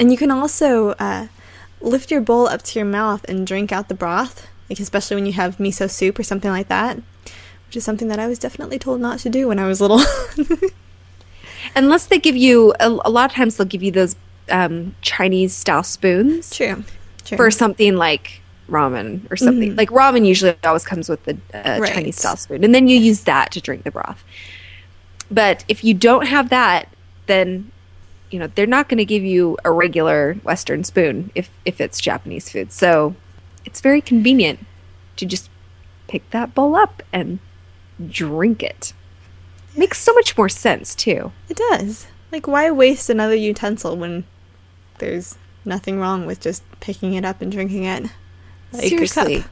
And 0.00 0.12
you 0.12 0.16
can 0.16 0.30
also 0.30 0.90
uh, 0.92 1.26
lift 1.80 2.10
your 2.10 2.20
bowl 2.20 2.46
up 2.46 2.62
to 2.62 2.78
your 2.78 2.86
mouth 2.86 3.24
and 3.28 3.46
drink 3.46 3.72
out 3.72 3.88
the 3.88 3.94
broth, 3.94 4.46
like 4.70 4.78
especially 4.80 5.16
when 5.16 5.26
you 5.26 5.32
have 5.32 5.56
miso 5.58 5.90
soup 5.90 6.18
or 6.18 6.22
something 6.22 6.50
like 6.50 6.68
that, 6.68 6.96
which 7.66 7.76
is 7.76 7.84
something 7.84 8.08
that 8.08 8.18
I 8.20 8.26
was 8.28 8.38
definitely 8.38 8.78
told 8.78 9.00
not 9.00 9.18
to 9.20 9.30
do 9.30 9.48
when 9.48 9.58
I 9.58 9.66
was 9.66 9.80
little. 9.80 10.00
Unless 11.76 12.06
they 12.06 12.18
give 12.18 12.36
you, 12.36 12.74
a, 12.80 12.88
a 12.88 13.10
lot 13.10 13.30
of 13.30 13.36
times 13.36 13.56
they'll 13.56 13.66
give 13.66 13.82
you 13.82 13.90
those 13.90 14.16
um, 14.50 14.94
Chinese 15.02 15.54
style 15.54 15.82
spoons. 15.82 16.50
True. 16.54 16.84
True. 17.24 17.36
for 17.36 17.50
something 17.50 17.96
like 17.96 18.40
ramen 18.70 19.30
or 19.30 19.36
something. 19.36 19.76
Like 19.76 19.90
ramen 19.90 20.24
usually 20.26 20.56
always 20.64 20.84
comes 20.84 21.08
with 21.10 21.22
the 21.24 21.36
uh, 21.52 21.78
Right. 21.80 21.92
Chinese 21.92 22.16
style 22.16 22.36
spoon, 22.36 22.64
and 22.64 22.74
then 22.74 22.88
you 22.88 22.96
use 22.96 23.22
that 23.22 23.52
to 23.52 23.60
drink 23.60 23.84
the 23.84 23.90
broth. 23.90 24.24
But 25.30 25.64
if 25.68 25.84
you 25.84 25.94
don't 25.94 26.26
have 26.26 26.48
that, 26.50 26.88
then 27.26 27.70
you 28.30 28.38
know 28.38 28.48
they're 28.54 28.66
not 28.66 28.88
going 28.88 28.98
to 28.98 29.04
give 29.04 29.22
you 29.22 29.56
a 29.64 29.70
regular 29.70 30.34
Western 30.42 30.84
spoon 30.84 31.30
if 31.34 31.50
if 31.64 31.80
it's 31.80 32.00
Japanese 32.00 32.50
food. 32.50 32.72
So 32.72 33.14
it's 33.64 33.80
very 33.80 34.00
convenient 34.00 34.60
to 35.16 35.26
just 35.26 35.50
pick 36.06 36.28
that 36.30 36.54
bowl 36.54 36.74
up 36.74 37.02
and 37.12 37.38
drink 38.08 38.62
it. 38.62 38.92
Makes 39.76 39.98
so 39.98 40.12
much 40.14 40.36
more 40.36 40.48
sense 40.48 40.94
too. 40.94 41.32
it 41.48 41.56
does. 41.56 42.06
Like, 42.32 42.46
why 42.46 42.70
waste 42.70 43.08
another 43.08 43.34
utensil 43.34 43.96
when 43.96 44.24
there's 44.98 45.38
nothing 45.64 45.98
wrong 45.98 46.26
with 46.26 46.40
just 46.40 46.62
picking 46.80 47.14
it 47.14 47.24
up 47.24 47.40
and 47.40 47.50
drinking 47.50 47.84
it? 47.84 48.10
Like. 48.72 48.88
Seriously. 48.88 49.44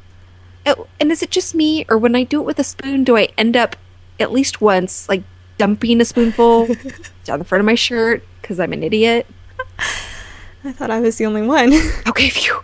Oh, 0.66 0.86
and 0.98 1.12
is 1.12 1.22
it 1.22 1.30
just 1.30 1.54
me, 1.54 1.86
or 1.88 1.96
when 1.96 2.16
I 2.16 2.24
do 2.24 2.40
it 2.40 2.44
with 2.44 2.58
a 2.58 2.64
spoon, 2.64 3.04
do 3.04 3.16
I 3.16 3.28
end 3.38 3.56
up 3.56 3.76
at 4.18 4.32
least 4.32 4.60
once 4.60 5.08
like 5.08 5.22
dumping 5.58 6.00
a 6.00 6.04
spoonful 6.04 6.66
down 7.24 7.38
the 7.38 7.44
front 7.44 7.60
of 7.60 7.66
my 7.66 7.74
shirt 7.74 8.22
because 8.40 8.60
I'm 8.60 8.72
an 8.72 8.82
idiot. 8.82 9.26
I 10.64 10.72
thought 10.72 10.90
I 10.90 11.00
was 11.00 11.16
the 11.18 11.26
only 11.26 11.42
one. 11.42 11.72
Okay, 12.08 12.28
phew. 12.30 12.60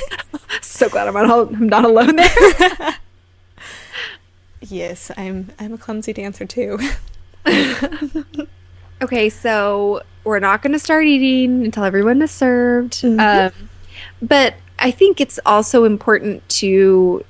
so 0.60 0.88
glad 0.88 1.08
I'm 1.08 1.14
not, 1.14 1.48
I'm 1.54 1.68
not 1.68 1.84
alone 1.84 2.16
there. 2.16 2.96
yes, 4.60 5.10
I'm 5.16 5.50
I'm 5.58 5.72
a 5.74 5.78
clumsy 5.78 6.12
dancer 6.12 6.44
too. 6.46 6.78
Okay, 9.00 9.28
so 9.30 10.02
we're 10.24 10.38
not 10.38 10.62
going 10.62 10.72
to 10.72 10.78
start 10.78 11.06
eating 11.06 11.64
until 11.64 11.82
everyone 11.84 12.22
is 12.22 12.30
served. 12.30 12.92
Mhm. 13.02 13.18
Um, 13.48 13.68
but 14.20 14.54
I 14.78 14.92
think 14.92 15.20
it's 15.20 15.40
also 15.44 15.84
important 15.84 16.48
to 16.60 17.24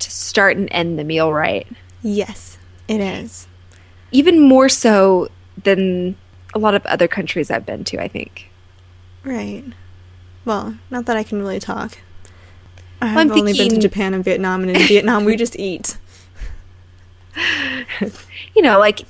to 0.00 0.10
start 0.10 0.56
and 0.58 0.68
end 0.70 0.98
the 0.98 1.04
meal 1.04 1.32
right. 1.32 1.66
yes, 2.02 2.58
it 2.88 3.00
is. 3.00 3.46
Even 4.14 4.40
more 4.40 4.68
so 4.68 5.28
than 5.64 6.14
a 6.54 6.58
lot 6.60 6.74
of 6.74 6.86
other 6.86 7.08
countries 7.08 7.50
I've 7.50 7.66
been 7.66 7.82
to, 7.84 8.00
I 8.00 8.06
think. 8.06 8.48
Right. 9.24 9.64
Well, 10.44 10.76
not 10.88 11.06
that 11.06 11.16
I 11.16 11.24
can 11.24 11.40
really 11.40 11.58
talk. 11.58 11.98
I've 13.02 13.30
only 13.30 13.52
been 13.52 13.68
to 13.70 13.78
Japan 13.78 14.14
and 14.14 14.22
Vietnam, 14.24 14.62
and 14.62 14.70
in 14.70 14.82
Vietnam 14.86 15.24
we 15.24 15.36
just 15.36 15.58
eat. 15.58 15.96
You 18.54 18.62
know, 18.62 18.78
like 18.78 19.00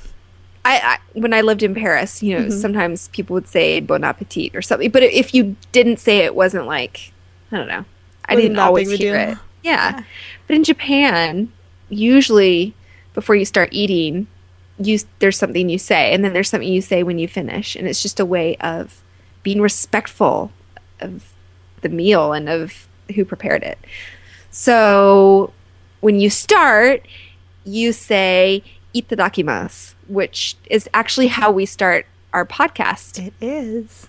I, 0.65 0.81
I 0.83 0.99
when 1.19 1.35
I 1.35 1.43
lived 1.43 1.63
in 1.63 1.75
Paris, 1.75 2.23
you 2.23 2.39
know, 2.39 2.47
Mhm. 2.47 2.53
sometimes 2.61 3.09
people 3.09 3.35
would 3.35 3.47
say 3.47 3.81
bon 3.81 4.03
appetit 4.05 4.55
or 4.55 4.63
something, 4.63 4.91
but 4.91 5.03
if 5.03 5.35
you 5.35 5.57
didn't 5.73 5.99
say 5.99 6.19
it, 6.21 6.25
it 6.27 6.35
wasn't 6.35 6.67
like 6.67 7.13
I 7.53 7.59
don't 7.59 7.69
know. 7.69 7.85
I 8.25 8.35
Wasn't 8.35 8.43
didn't 8.43 8.59
always 8.59 8.91
hear 8.91 9.17
it. 9.17 9.29
Yeah. 9.29 9.37
Yeah. 9.63 10.03
But 10.47 10.57
in 10.57 10.65
Japan, 10.65 11.53
usually 11.91 12.75
before 13.13 13.35
you 13.37 13.45
start 13.45 13.69
eating, 13.73 14.27
you 14.79 14.99
there's 15.19 15.39
something 15.39 15.69
you 15.69 15.79
say, 15.79 16.13
and 16.13 16.25
then 16.25 16.33
there's 16.33 16.49
something 16.49 16.73
you 16.73 16.83
say 16.83 17.03
when 17.03 17.19
you 17.19 17.29
finish, 17.29 17.77
and 17.77 17.87
it's 17.87 18.03
just 18.03 18.21
a 18.21 18.25
way 18.25 18.57
of 18.57 19.03
being 19.43 19.61
respectful 19.61 20.51
of 21.01 21.33
the 21.83 21.89
meal 21.89 22.33
and 22.33 22.49
of 22.49 22.89
who 23.15 23.25
prepared 23.25 23.63
it. 23.63 23.79
So 24.51 25.53
when 26.01 26.21
you 26.21 26.31
start, 26.31 27.07
you 27.65 27.93
say 27.93 28.63
itadakimasu, 28.95 29.95
which 30.09 30.57
is 30.71 30.89
actually 30.95 31.29
how 31.29 31.51
we 31.51 31.67
start 31.67 32.07
our 32.33 32.45
podcast. 32.45 33.25
It 33.25 33.35
is. 33.41 34.07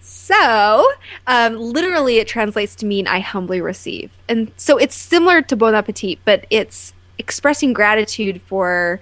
So, 0.00 0.86
um, 1.26 1.56
literally, 1.56 2.18
it 2.18 2.28
translates 2.28 2.74
to 2.76 2.86
mean 2.86 3.06
I 3.06 3.20
humbly 3.20 3.60
receive. 3.60 4.10
And 4.28 4.52
so 4.56 4.76
it's 4.76 4.94
similar 4.94 5.42
to 5.42 5.56
Bon 5.56 5.74
Appetit, 5.74 6.18
but 6.24 6.46
it's 6.50 6.92
expressing 7.18 7.72
gratitude 7.72 8.40
for 8.42 9.00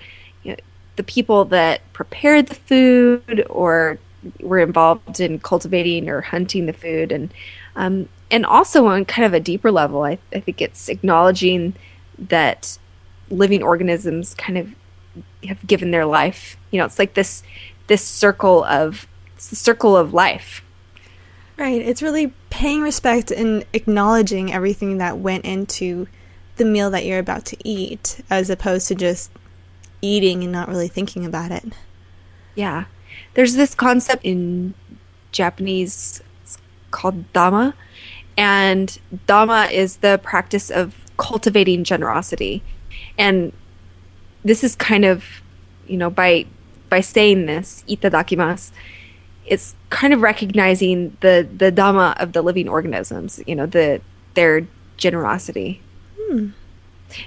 the 1.02 1.12
people 1.12 1.44
that 1.46 1.80
prepared 1.92 2.46
the 2.46 2.54
food 2.54 3.44
or 3.50 3.98
were 4.40 4.60
involved 4.60 5.18
in 5.18 5.40
cultivating 5.40 6.08
or 6.08 6.20
hunting 6.20 6.66
the 6.66 6.72
food. 6.72 7.10
And, 7.10 7.34
um, 7.74 8.08
and 8.30 8.46
also 8.46 8.86
on 8.86 9.04
kind 9.04 9.26
of 9.26 9.34
a 9.34 9.40
deeper 9.40 9.72
level, 9.72 10.04
I, 10.04 10.18
I 10.32 10.38
think 10.38 10.62
it's 10.62 10.88
acknowledging 10.88 11.74
that 12.18 12.78
living 13.30 13.64
organisms 13.64 14.34
kind 14.34 14.56
of 14.56 14.74
have 15.44 15.66
given 15.66 15.90
their 15.90 16.06
life. 16.06 16.56
You 16.70 16.78
know, 16.78 16.84
it's 16.84 17.00
like 17.00 17.14
this 17.14 17.42
this 17.88 18.04
circle 18.04 18.62
of 18.64 19.08
circle 19.38 19.96
of 19.96 20.14
life. 20.14 20.62
Right. 21.58 21.82
It's 21.82 22.00
really 22.00 22.32
paying 22.48 22.80
respect 22.80 23.32
and 23.32 23.64
acknowledging 23.72 24.52
everything 24.52 24.98
that 24.98 25.18
went 25.18 25.44
into 25.44 26.06
the 26.56 26.64
meal 26.64 26.90
that 26.90 27.04
you're 27.04 27.18
about 27.18 27.44
to 27.46 27.56
eat, 27.68 28.20
as 28.30 28.50
opposed 28.50 28.86
to 28.88 28.94
just 28.94 29.32
eating 30.02 30.42
and 30.42 30.52
not 30.52 30.68
really 30.68 30.88
thinking 30.88 31.24
about 31.24 31.50
it. 31.50 31.64
Yeah. 32.54 32.84
There's 33.34 33.54
this 33.54 33.74
concept 33.74 34.24
in 34.24 34.74
Japanese 35.30 36.22
it's 36.42 36.58
called 36.90 37.32
dama, 37.32 37.74
and 38.36 38.98
dama 39.26 39.68
is 39.72 39.98
the 39.98 40.20
practice 40.22 40.70
of 40.70 40.94
cultivating 41.16 41.84
generosity. 41.84 42.62
And 43.16 43.52
this 44.44 44.64
is 44.64 44.74
kind 44.74 45.04
of, 45.04 45.24
you 45.86 45.96
know, 45.96 46.10
by 46.10 46.46
by 46.90 47.00
saying 47.00 47.46
this, 47.46 47.84
itadakimasu, 47.88 48.70
it's 49.46 49.74
kind 49.90 50.12
of 50.12 50.20
recognizing 50.20 51.16
the 51.20 51.48
the 51.56 51.70
dama 51.70 52.14
of 52.18 52.32
the 52.32 52.42
living 52.42 52.68
organisms, 52.68 53.40
you 53.46 53.54
know, 53.54 53.66
the 53.66 54.00
their 54.34 54.66
generosity. 54.96 55.80
Hmm. 56.18 56.48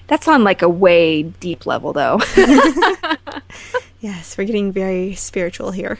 That's 0.08 0.27
on 0.27 0.44
like 0.44 0.62
a 0.62 0.70
way 0.70 1.24
deep 1.24 1.65
level 1.65 1.94
though. 1.94 2.20
Yes, 4.06 4.38
we're 4.38 4.44
getting 4.44 4.72
very 4.72 5.15
spiritual 5.15 5.72
here. 5.72 5.98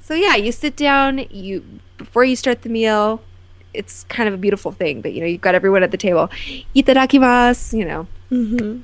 So 0.00 0.14
yeah, 0.14 0.34
you 0.34 0.50
sit 0.50 0.76
down, 0.76 1.26
you 1.30 1.62
before 1.98 2.24
you 2.24 2.36
start 2.36 2.62
the 2.62 2.70
meal, 2.70 3.20
it's 3.74 4.04
kind 4.04 4.26
of 4.28 4.34
a 4.34 4.38
beautiful 4.38 4.72
thing, 4.72 5.02
but 5.02 5.12
you 5.12 5.20
know, 5.20 5.26
you've 5.26 5.42
got 5.42 5.54
everyone 5.54 5.82
at 5.82 5.90
the 5.90 5.98
table. 5.98 6.30
Itadakimasu, 6.74 7.78
you 7.78 7.84
know. 7.84 8.06
hmm 8.30 8.80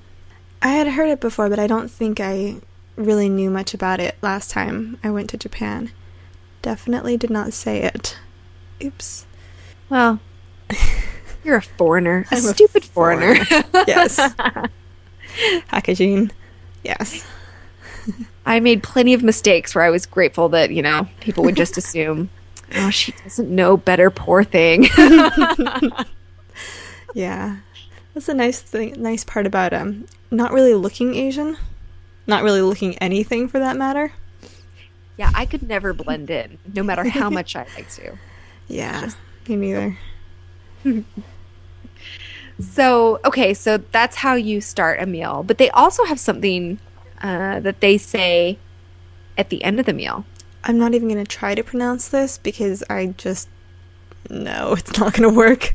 I 0.61 0.69
had 0.69 0.89
heard 0.89 1.09
it 1.09 1.21
before, 1.21 1.49
but 1.49 1.59
I 1.59 1.67
don't 1.67 1.91
think 1.91 2.21
I 2.21 2.57
really 2.97 3.31
knew 3.31 3.49
much 3.49 3.73
about 3.73 3.99
it 3.99 4.17
last 4.21 4.51
time 4.51 4.99
I 5.03 5.11
went 5.11 5.31
to 5.31 5.39
Japan. 5.39 5.91
Definitely 6.61 7.17
did 7.17 7.31
not 7.31 7.55
say 7.55 7.83
it. 7.83 8.19
Oops. 8.83 9.27
Well, 9.89 10.21
you're 11.45 11.57
a 11.57 11.63
foreigner, 11.63 12.25
a 12.31 12.35
I'm 12.37 12.39
a 12.45 12.55
stupid 12.55 12.85
foreigner. 12.85 13.37
Yes. 13.87 14.19
Packaging. 15.69 16.31
Yes. 16.83 17.27
I 18.47 18.61
made 18.61 18.83
plenty 18.83 19.15
of 19.15 19.23
mistakes 19.23 19.75
where 19.75 19.85
I 19.85 19.91
was 19.91 20.07
grateful 20.07 20.49
that, 20.51 20.71
you 20.71 20.83
know, 20.83 21.09
people 21.21 21.45
would 21.45 21.57
just 21.57 21.77
assume, 21.83 22.31
oh, 22.77 22.91
she 22.91 23.13
doesn't 23.25 23.49
know 23.51 23.77
better, 23.77 24.11
poor 24.11 24.45
thing. 24.45 24.87
Yeah. 27.15 27.57
That's 28.15 28.29
a 28.29 28.35
nice 28.35 28.61
thing 28.61 28.95
nice 29.01 29.25
part 29.25 29.47
about 29.47 29.73
um 29.73 30.07
not 30.31 30.53
really 30.53 30.75
looking 30.75 31.15
Asian. 31.15 31.57
Not 32.27 32.43
really 32.43 32.63
looking 32.63 32.97
anything 32.99 33.49
for 33.49 33.59
that 33.59 33.77
matter. 33.77 34.13
yeah, 35.17 35.31
I 35.35 35.47
could 35.47 35.63
never 35.63 35.93
blend 35.93 36.31
in, 36.31 36.59
no 36.75 36.83
matter 36.83 37.05
how 37.09 37.29
much 37.29 37.55
I 37.57 37.67
like 37.77 37.91
to. 37.91 38.17
Yeah. 38.69 39.11
Me 39.49 39.57
neither. 39.57 39.99
So, 42.61 43.21
okay, 43.25 43.53
so 43.55 43.79
that's 43.79 44.17
how 44.17 44.35
you 44.35 44.61
start 44.61 45.01
a 45.01 45.07
meal. 45.07 45.43
But 45.43 45.59
they 45.59 45.71
also 45.71 46.05
have 46.05 46.21
something 46.21 46.79
uh, 47.23 47.61
that 47.61 47.81
they 47.81 47.99
say 47.99 48.59
at 49.37 49.51
the 49.51 49.63
end 49.65 49.81
of 49.81 49.87
the 49.87 49.93
meal. 49.93 50.25
I'm 50.63 50.79
not 50.79 50.95
even 50.95 51.09
gonna 51.09 51.25
try 51.25 51.55
to 51.55 51.63
pronounce 51.63 52.09
this 52.09 52.39
because 52.39 52.83
I 52.89 53.07
just 53.07 53.49
no, 54.31 54.73
it's 54.79 54.99
not 54.99 55.15
gonna 55.15 55.33
work. 55.33 55.75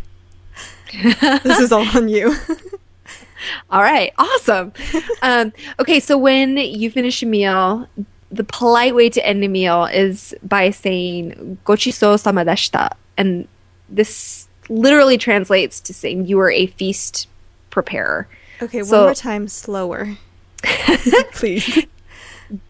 this 1.44 1.60
is 1.60 1.72
all 1.72 1.86
on 1.96 2.10
you. 2.10 2.36
All 3.70 3.82
right, 3.82 4.12
awesome. 4.18 4.74
um, 5.22 5.54
okay, 5.80 6.02
so 6.02 6.18
when 6.18 6.58
you 6.58 6.92
finish 6.92 7.24
a 7.24 7.26
meal, 7.26 7.88
the 8.30 8.44
polite 8.44 8.94
way 8.94 9.10
to 9.10 9.26
end 9.26 9.42
a 9.46 9.48
meal 9.48 9.86
is 9.86 10.36
by 10.44 10.72
saying 10.72 11.58
"gochiso 11.66 12.18
samadashita," 12.20 12.92
and 13.18 13.48
this 13.88 14.49
literally 14.70 15.18
translates 15.18 15.80
to 15.82 15.94
saying 15.94 16.26
you 16.28 16.40
are 16.40 16.52
a 16.52 16.68
feast 16.68 17.28
preparer. 17.70 18.28
Okay, 18.62 18.84
So- 18.84 18.98
one 18.98 19.06
more 19.08 19.14
time 19.16 19.48
slower. 19.48 20.18
Please. 21.34 21.86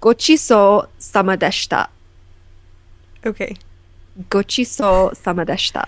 Gochiso 0.01 0.87
samadashita. 0.99 1.87
Okay. 3.25 3.55
Gochiso 4.29 5.11
samadashita. 5.13 5.85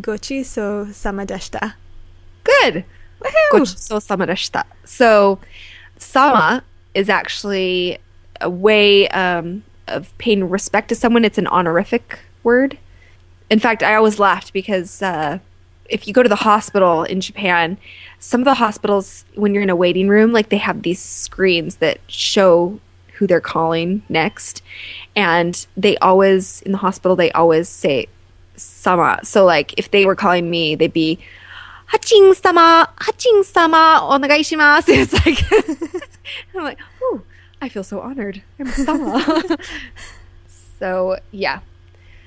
Gochiso 0.00 0.86
samadeshita. 0.88 1.74
Good. 2.44 2.84
Woohoo! 3.20 3.50
Gochiso 3.52 4.00
samadashita. 4.00 4.64
So, 4.84 5.38
sama 5.98 6.62
is 6.94 7.08
actually 7.08 7.98
a 8.40 8.50
way 8.50 9.08
um, 9.08 9.62
of 9.88 10.16
paying 10.18 10.48
respect 10.48 10.88
to 10.88 10.94
someone. 10.94 11.24
It's 11.24 11.38
an 11.38 11.46
honorific 11.46 12.18
word. 12.42 12.78
In 13.50 13.58
fact, 13.58 13.82
I 13.82 13.94
always 13.94 14.18
laughed 14.18 14.52
because 14.52 15.02
uh, 15.02 15.38
if 15.88 16.06
you 16.08 16.14
go 16.14 16.22
to 16.22 16.28
the 16.28 16.36
hospital 16.36 17.04
in 17.04 17.20
Japan, 17.20 17.78
some 18.18 18.40
of 18.40 18.44
the 18.44 18.54
hospitals, 18.54 19.24
when 19.34 19.54
you're 19.54 19.62
in 19.62 19.70
a 19.70 19.76
waiting 19.76 20.08
room, 20.08 20.32
like 20.32 20.48
they 20.48 20.56
have 20.58 20.82
these 20.82 21.00
screens 21.00 21.76
that 21.76 22.00
show 22.08 22.80
who 23.14 23.26
they're 23.26 23.40
calling 23.40 24.02
next. 24.08 24.62
And 25.14 25.66
they 25.76 25.96
always, 25.98 26.62
in 26.62 26.72
the 26.72 26.78
hospital, 26.78 27.16
they 27.16 27.30
always 27.32 27.68
say 27.68 28.08
sama. 28.56 29.20
So, 29.22 29.44
like, 29.44 29.74
if 29.78 29.90
they 29.90 30.06
were 30.06 30.14
calling 30.14 30.50
me, 30.50 30.74
they'd 30.74 30.92
be, 30.92 31.18
Haching 31.86 32.34
sama, 32.34 32.92
Haching 33.00 33.42
sama, 33.44 34.00
onegaishimasu. 34.02 34.88
It's 34.88 35.12
like, 35.24 36.02
I'm 36.54 36.64
like, 36.64 36.78
ooh, 37.02 37.22
I 37.62 37.68
feel 37.68 37.84
so 37.84 38.00
honored. 38.00 38.42
I'm 38.58 38.66
sama. 38.68 39.42
so, 40.78 41.18
yeah. 41.30 41.60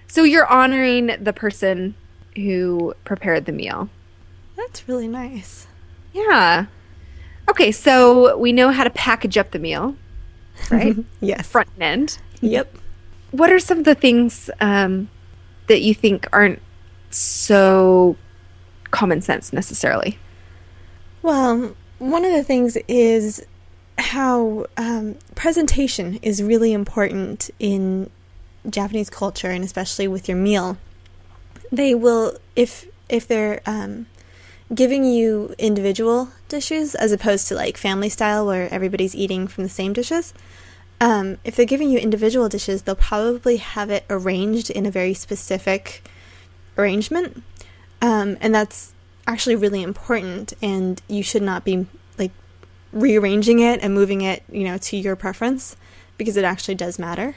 So, 0.09 0.23
you're 0.23 0.47
honoring 0.47 1.15
the 1.21 1.31
person 1.31 1.95
who 2.35 2.93
prepared 3.05 3.45
the 3.45 3.53
meal. 3.53 3.89
That's 4.57 4.87
really 4.89 5.07
nice. 5.07 5.67
Yeah. 6.13 6.65
Okay, 7.47 7.71
so 7.71 8.37
we 8.37 8.51
know 8.51 8.71
how 8.71 8.83
to 8.83 8.89
package 8.89 9.37
up 9.37 9.51
the 9.51 9.59
meal. 9.59 9.95
right? 10.71 10.95
Yes. 11.21 11.47
Front 11.47 11.69
end. 11.79 12.19
Yep. 12.41 12.75
What 13.31 13.51
are 13.51 13.59
some 13.59 13.79
of 13.79 13.85
the 13.85 13.95
things 13.95 14.49
um, 14.59 15.09
that 15.67 15.81
you 15.81 15.93
think 15.93 16.27
aren't 16.33 16.61
so 17.09 18.17
common 18.91 19.21
sense 19.21 19.53
necessarily? 19.53 20.17
Well, 21.21 21.75
one 21.99 22.25
of 22.25 22.31
the 22.31 22.43
things 22.43 22.77
is 22.87 23.45
how 23.97 24.65
um, 24.77 25.15
presentation 25.35 26.19
is 26.21 26.41
really 26.41 26.73
important 26.73 27.49
in 27.59 28.09
Japanese 28.67 29.09
culture, 29.09 29.49
and 29.49 29.63
especially 29.63 30.07
with 30.07 30.27
your 30.27 30.37
meal. 30.37 30.77
They 31.71 31.93
will, 31.93 32.37
if 32.55 32.87
if 33.09 33.27
they're 33.27 33.61
um, 33.65 34.07
giving 34.73 35.03
you 35.03 35.55
individual 35.57 36.29
dishes 36.47 36.95
as 36.95 37.11
opposed 37.11 37.47
to 37.47 37.55
like 37.55 37.77
family 37.77 38.09
style 38.09 38.45
where 38.45 38.71
everybody's 38.71 39.15
eating 39.15 39.47
from 39.47 39.63
the 39.63 39.69
same 39.69 39.93
dishes. 39.93 40.33
Um, 41.01 41.37
if 41.43 41.55
they're 41.55 41.65
giving 41.65 41.89
you 41.89 41.97
individual 41.97 42.49
dishes, 42.49 42.81
they'll 42.81 42.95
probably 42.95 43.57
have 43.57 43.89
it 43.89 44.05
arranged 44.09 44.69
in 44.69 44.85
a 44.85 44.91
very 44.91 45.13
specific 45.13 46.03
arrangement, 46.77 47.41
um, 48.01 48.37
and 48.41 48.53
that's 48.53 48.93
actually 49.25 49.55
really 49.55 49.81
important. 49.81 50.53
And 50.61 51.01
you 51.07 51.23
should 51.23 51.41
not 51.41 51.63
be 51.63 51.87
like 52.17 52.31
rearranging 52.91 53.59
it 53.59 53.79
and 53.81 53.93
moving 53.93 54.21
it, 54.21 54.43
you 54.51 54.65
know, 54.65 54.77
to 54.77 54.97
your 54.97 55.15
preference 55.15 55.77
because 56.17 56.35
it 56.35 56.43
actually 56.43 56.75
does 56.75 56.99
matter. 56.99 57.35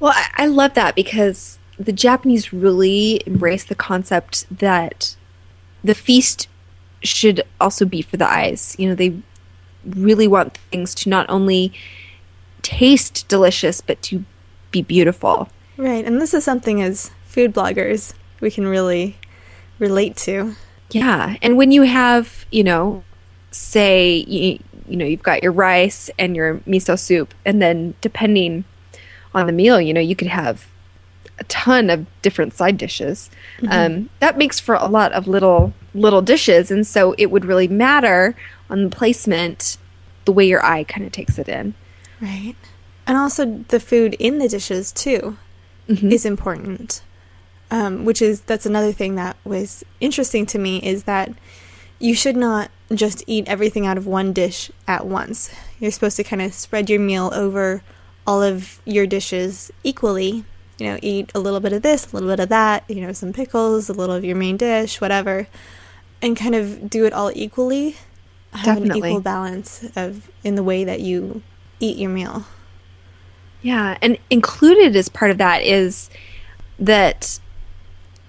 Well, 0.00 0.12
I, 0.14 0.44
I 0.44 0.46
love 0.46 0.74
that 0.74 0.94
because 0.94 1.58
the 1.78 1.92
Japanese 1.92 2.52
really 2.52 3.22
embrace 3.26 3.64
the 3.64 3.74
concept 3.74 4.46
that 4.50 5.16
the 5.84 5.94
feast 5.94 6.48
should 7.02 7.42
also 7.60 7.84
be 7.84 8.02
for 8.02 8.16
the 8.16 8.28
eyes. 8.28 8.74
You 8.78 8.88
know, 8.88 8.94
they 8.94 9.20
really 9.84 10.28
want 10.28 10.58
things 10.70 10.94
to 10.96 11.08
not 11.08 11.26
only 11.28 11.72
taste 12.62 13.26
delicious, 13.28 13.80
but 13.80 14.00
to 14.02 14.24
be 14.70 14.82
beautiful. 14.82 15.48
Right, 15.76 16.04
and 16.04 16.20
this 16.20 16.34
is 16.34 16.44
something 16.44 16.82
as 16.82 17.10
food 17.26 17.54
bloggers 17.54 18.14
we 18.40 18.50
can 18.50 18.66
really 18.66 19.16
relate 19.78 20.16
to. 20.16 20.54
Yeah, 20.90 21.36
and 21.42 21.56
when 21.56 21.70
you 21.70 21.82
have, 21.82 22.46
you 22.50 22.64
know, 22.64 23.04
say 23.50 24.24
you, 24.28 24.58
you 24.88 24.96
know 24.96 25.04
you've 25.04 25.22
got 25.22 25.42
your 25.42 25.52
rice 25.52 26.10
and 26.18 26.34
your 26.34 26.58
miso 26.60 26.98
soup, 26.98 27.34
and 27.44 27.60
then 27.60 27.94
depending 28.00 28.64
on 29.36 29.46
the 29.46 29.52
meal, 29.52 29.80
you 29.80 29.92
know, 29.92 30.00
you 30.00 30.16
could 30.16 30.28
have 30.28 30.66
a 31.38 31.44
ton 31.44 31.90
of 31.90 32.06
different 32.22 32.54
side 32.54 32.78
dishes. 32.78 33.30
Um, 33.68 34.10
that 34.20 34.38
makes 34.38 34.58
for 34.58 34.74
a 34.74 34.86
lot 34.86 35.12
of 35.12 35.28
little 35.28 35.72
little 35.94 36.22
dishes, 36.22 36.70
and 36.70 36.86
so 36.86 37.14
it 37.18 37.30
would 37.30 37.44
really 37.44 37.68
matter 37.68 38.34
on 38.68 38.84
the 38.84 38.90
placement, 38.90 39.78
the 40.24 40.32
way 40.32 40.46
your 40.46 40.64
eye 40.64 40.84
kind 40.84 41.06
of 41.06 41.12
takes 41.12 41.38
it 41.38 41.48
in. 41.48 41.74
Right. 42.20 42.54
And 43.06 43.16
also 43.16 43.64
the 43.68 43.80
food 43.80 44.14
in 44.18 44.38
the 44.38 44.48
dishes 44.48 44.92
too 44.92 45.36
is 45.88 46.24
important. 46.24 47.02
Um, 47.68 48.04
which 48.04 48.22
is 48.22 48.42
that's 48.42 48.64
another 48.64 48.92
thing 48.92 49.16
that 49.16 49.36
was 49.44 49.84
interesting 50.00 50.46
to 50.46 50.58
me 50.58 50.78
is 50.78 51.02
that 51.04 51.32
you 51.98 52.14
should 52.14 52.36
not 52.36 52.70
just 52.94 53.24
eat 53.26 53.48
everything 53.48 53.86
out 53.86 53.98
of 53.98 54.06
one 54.06 54.32
dish 54.32 54.70
at 54.86 55.04
once. 55.06 55.50
You're 55.80 55.90
supposed 55.90 56.16
to 56.18 56.24
kind 56.24 56.42
of 56.42 56.54
spread 56.54 56.88
your 56.88 57.00
meal 57.00 57.30
over 57.34 57.82
all 58.26 58.42
of 58.42 58.80
your 58.84 59.06
dishes 59.06 59.70
equally. 59.82 60.44
You 60.78 60.86
know, 60.88 60.98
eat 61.00 61.30
a 61.34 61.40
little 61.40 61.60
bit 61.60 61.72
of 61.72 61.80
this, 61.80 62.12
a 62.12 62.14
little 62.14 62.28
bit 62.28 62.40
of 62.40 62.50
that, 62.50 62.84
you 62.86 63.00
know, 63.00 63.12
some 63.12 63.32
pickles, 63.32 63.88
a 63.88 63.94
little 63.94 64.14
of 64.14 64.24
your 64.24 64.36
main 64.36 64.58
dish, 64.58 65.00
whatever, 65.00 65.46
and 66.20 66.36
kind 66.36 66.54
of 66.54 66.90
do 66.90 67.06
it 67.06 67.14
all 67.14 67.32
equally. 67.34 67.96
Have 68.52 68.76
an 68.76 68.84
Definitely. 68.84 69.10
equal 69.10 69.20
balance 69.22 69.86
of 69.96 70.30
in 70.44 70.54
the 70.54 70.62
way 70.62 70.84
that 70.84 71.00
you 71.00 71.42
eat 71.80 71.96
your 71.96 72.10
meal. 72.10 72.44
Yeah, 73.62 73.96
and 74.02 74.18
included 74.30 74.94
as 74.96 75.08
part 75.08 75.30
of 75.30 75.38
that 75.38 75.62
is 75.62 76.10
that 76.78 77.40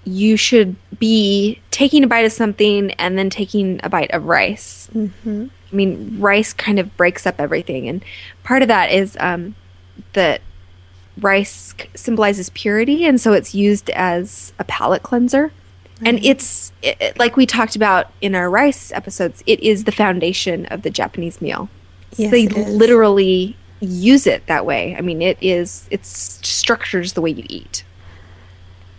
you 0.04 0.36
should 0.36 0.76
be 0.98 1.60
taking 1.70 2.02
a 2.02 2.06
bite 2.06 2.24
of 2.24 2.32
something 2.32 2.90
and 2.92 3.18
then 3.18 3.30
taking 3.30 3.78
a 3.82 3.88
bite 3.88 4.10
of 4.12 4.24
rice. 4.24 4.88
Mm-hmm. 4.94 5.46
I 5.70 5.76
mean, 5.76 6.16
rice 6.18 6.52
kind 6.54 6.78
of 6.78 6.96
breaks 6.96 7.26
up 7.26 7.36
everything, 7.38 7.88
and 7.88 8.02
part 8.42 8.62
of 8.62 8.68
that 8.68 8.90
is 8.90 9.16
um, 9.20 9.54
that 10.12 10.40
rice 11.20 11.74
symbolizes 11.94 12.50
purity, 12.50 13.04
and 13.04 13.20
so 13.20 13.32
it's 13.32 13.54
used 13.54 13.90
as 13.90 14.52
a 14.58 14.64
palate 14.64 15.02
cleanser. 15.02 15.52
And 16.04 16.24
it's 16.24 16.72
it, 16.82 16.96
it- 17.00 17.18
like 17.18 17.36
we 17.36 17.44
talked 17.44 17.74
about 17.74 18.12
in 18.20 18.34
our 18.36 18.48
rice 18.48 18.92
episodes. 18.92 19.42
It 19.46 19.60
is 19.60 19.84
the 19.84 19.92
foundation 19.92 20.66
of 20.66 20.82
the 20.82 20.90
Japanese 20.90 21.40
meal. 21.42 21.68
Yes, 22.16 22.30
they 22.30 22.46
literally 22.48 23.56
use 23.80 24.26
it 24.26 24.46
that 24.46 24.64
way. 24.64 24.94
I 24.96 25.00
mean, 25.00 25.20
it 25.22 25.38
is 25.40 25.88
it 25.90 26.06
structures 26.06 27.14
the 27.14 27.20
way 27.20 27.30
you 27.30 27.44
eat. 27.48 27.82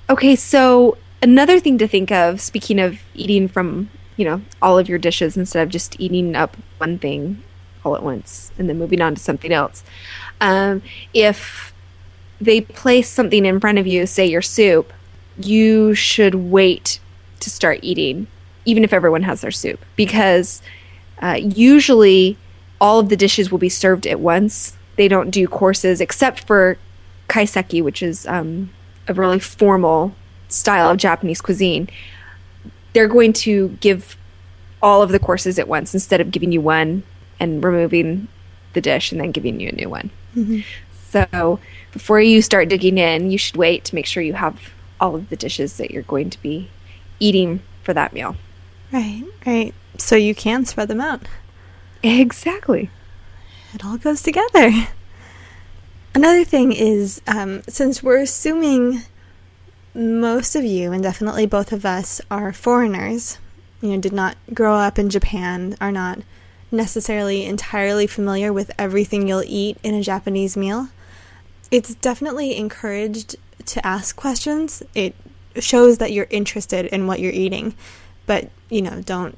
Okay, 0.10 0.36
so 0.36 0.98
another 1.22 1.60
thing 1.60 1.78
to 1.78 1.88
think 1.88 2.12
of, 2.12 2.42
speaking 2.42 2.80
of 2.80 3.00
eating 3.14 3.48
from 3.48 3.90
you 4.18 4.26
know 4.26 4.42
all 4.62 4.78
of 4.78 4.90
your 4.90 4.98
dishes 5.00 5.38
instead 5.38 5.64
of 5.64 5.70
just 5.70 5.98
eating 6.02 6.36
up 6.36 6.58
one 6.80 7.00
thing 7.00 7.42
all 7.86 7.96
at 7.96 8.04
once 8.04 8.52
and 8.58 8.68
then 8.68 8.78
moving 8.78 9.00
on 9.02 9.16
to 9.16 9.22
something 9.22 9.54
else. 9.54 9.84
Um, 10.42 10.82
if 11.14 11.74
they 12.40 12.62
place 12.62 13.10
something 13.10 13.46
in 13.46 13.60
front 13.60 13.78
of 13.78 13.88
you, 13.88 14.06
say 14.06 14.26
your 14.26 14.42
soup, 14.42 14.94
you 15.38 15.94
should 15.94 16.36
wait 16.36 17.00
to 17.40 17.50
start 17.50 17.80
eating, 17.82 18.28
even 18.66 18.84
if 18.84 18.94
everyone 18.94 19.24
has 19.24 19.42
their 19.42 19.52
soup, 19.52 19.84
because 19.96 20.62
uh, 21.22 21.38
usually 21.40 22.38
all 22.80 23.00
of 23.00 23.10
the 23.10 23.18
dishes 23.18 23.52
will 23.52 23.58
be 23.58 23.70
served 23.70 24.08
at 24.08 24.20
once. 24.20 24.78
They 24.96 25.08
don't 25.08 25.32
do 25.32 25.48
courses 25.48 26.02
except 26.02 26.46
for 26.46 26.78
kaiseki, 27.28 27.84
which 27.84 28.02
is 28.02 28.26
um, 28.28 28.70
a 29.08 29.14
really 29.14 29.40
formal 29.40 30.16
style 30.48 30.90
of 30.90 30.98
Japanese 30.98 31.42
cuisine. 31.42 31.90
They're 32.94 33.08
going 33.08 33.34
to 33.34 33.78
give 33.82 34.18
all 34.82 35.02
of 35.02 35.12
the 35.12 35.20
courses 35.20 35.60
at 35.60 35.68
once 35.68 35.94
instead 35.94 36.22
of 36.22 36.32
giving 36.32 36.52
you 36.52 36.62
one 36.62 37.04
and 37.40 37.64
removing 37.64 38.28
the 38.74 38.82
dish 38.82 39.12
and 39.12 39.20
then 39.20 39.32
giving 39.32 39.60
you 39.60 39.70
a 39.70 39.76
new 39.76 39.90
one. 39.90 40.10
So 41.10 41.60
before 41.92 42.22
you 42.22 42.42
start 42.42 42.70
digging 42.70 42.98
in, 42.98 43.32
you 43.32 43.38
should 43.38 43.58
wait 43.58 43.84
to 43.86 43.96
make 43.96 44.06
sure 44.06 44.22
you 44.22 44.34
have 44.34 44.74
all 45.00 45.16
of 45.16 45.30
the 45.30 45.36
dishes 45.36 45.78
that 45.78 45.92
you're 45.92 46.04
going 46.04 46.30
to 46.30 46.42
be 46.42 46.70
eating 47.20 47.62
for 47.84 47.94
that 47.94 48.14
meal. 48.14 48.36
Right, 48.92 49.24
right. 49.46 49.74
So 49.98 50.16
you 50.16 50.36
can 50.36 50.66
spread 50.66 50.88
them 50.88 51.02
out. 51.02 51.22
Exactly. 52.04 52.90
It 53.74 53.86
all 53.86 53.98
goes 53.98 54.22
together. 54.22 54.72
Another 56.16 56.44
thing 56.44 56.72
is, 56.72 57.22
um, 57.28 57.62
since 57.68 58.02
we're 58.02 58.22
assuming 58.22 59.02
most 59.94 60.56
of 60.56 60.64
you, 60.64 60.92
and 60.92 61.04
definitely 61.04 61.46
both 61.46 61.72
of 61.72 61.86
us, 61.86 62.22
are 62.32 62.52
foreigners, 62.54 63.38
you 63.82 63.90
know, 63.90 64.00
did 64.00 64.14
not 64.14 64.38
grow 64.54 64.76
up 64.76 64.98
in 64.98 65.10
Japan, 65.10 65.76
are 65.80 65.92
not 65.92 66.20
necessarily 66.72 67.46
entirely 67.46 68.08
familiar 68.08 68.54
with 68.54 68.72
everything 68.78 69.28
you'll 69.28 69.44
eat 69.46 69.78
in 69.84 69.94
a 69.94 70.02
Japanese 70.02 70.56
meal, 70.56 70.90
it's 71.72 71.96
definitely 71.96 72.56
encouraged 72.56 73.36
to 73.66 73.86
ask 73.86 74.16
questions. 74.16 74.84
It 74.96 75.16
shows 75.56 75.98
that 75.98 76.12
you're 76.12 76.28
interested 76.30 76.86
in 76.88 77.08
what 77.08 77.20
you're 77.20 77.34
eating, 77.34 77.76
but, 78.26 78.50
you 78.70 78.82
know, 78.82 79.02
don't 79.02 79.38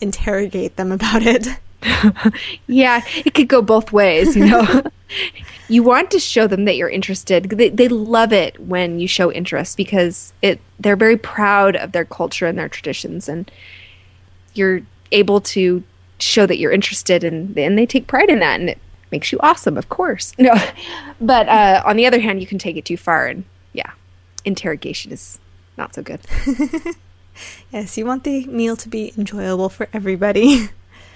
interrogate 0.00 0.76
them 0.76 0.92
about 0.98 1.22
it. 1.22 1.48
Yeah, 2.66 3.02
it 3.24 3.34
could 3.34 3.48
go 3.48 3.62
both 3.62 3.92
ways, 3.92 4.36
you 4.36 4.46
know. 4.46 4.82
you 5.68 5.82
want 5.82 6.10
to 6.10 6.18
show 6.18 6.46
them 6.46 6.64
that 6.64 6.76
you're 6.76 6.88
interested. 6.88 7.50
They, 7.50 7.70
they 7.70 7.88
love 7.88 8.32
it 8.32 8.58
when 8.60 9.00
you 9.00 9.08
show 9.08 9.32
interest 9.32 9.76
because 9.76 10.32
it 10.42 10.60
they're 10.78 10.96
very 10.96 11.16
proud 11.16 11.76
of 11.76 11.92
their 11.92 12.04
culture 12.04 12.46
and 12.46 12.58
their 12.58 12.68
traditions 12.68 13.28
and 13.28 13.50
you're 14.54 14.82
able 15.12 15.40
to 15.40 15.82
show 16.18 16.46
that 16.46 16.58
you're 16.58 16.72
interested 16.72 17.22
and 17.24 17.56
and 17.58 17.78
they 17.78 17.86
take 17.86 18.06
pride 18.06 18.28
in 18.28 18.38
that 18.40 18.60
and 18.60 18.70
it 18.70 18.78
makes 19.10 19.32
you 19.32 19.38
awesome, 19.40 19.76
of 19.76 19.88
course. 19.88 20.32
No. 20.38 20.54
But 21.20 21.48
uh, 21.48 21.82
on 21.84 21.96
the 21.96 22.06
other 22.06 22.20
hand, 22.20 22.40
you 22.40 22.46
can 22.46 22.58
take 22.58 22.76
it 22.76 22.84
too 22.84 22.96
far 22.96 23.26
and 23.26 23.44
yeah, 23.72 23.90
interrogation 24.44 25.10
is 25.12 25.38
not 25.76 25.94
so 25.94 26.02
good. 26.02 26.20
Yes, 27.72 27.96
you 27.96 28.04
want 28.04 28.24
the 28.24 28.44
meal 28.46 28.74
to 28.76 28.88
be 28.88 29.12
enjoyable 29.16 29.68
for 29.68 29.86
everybody. 29.92 30.68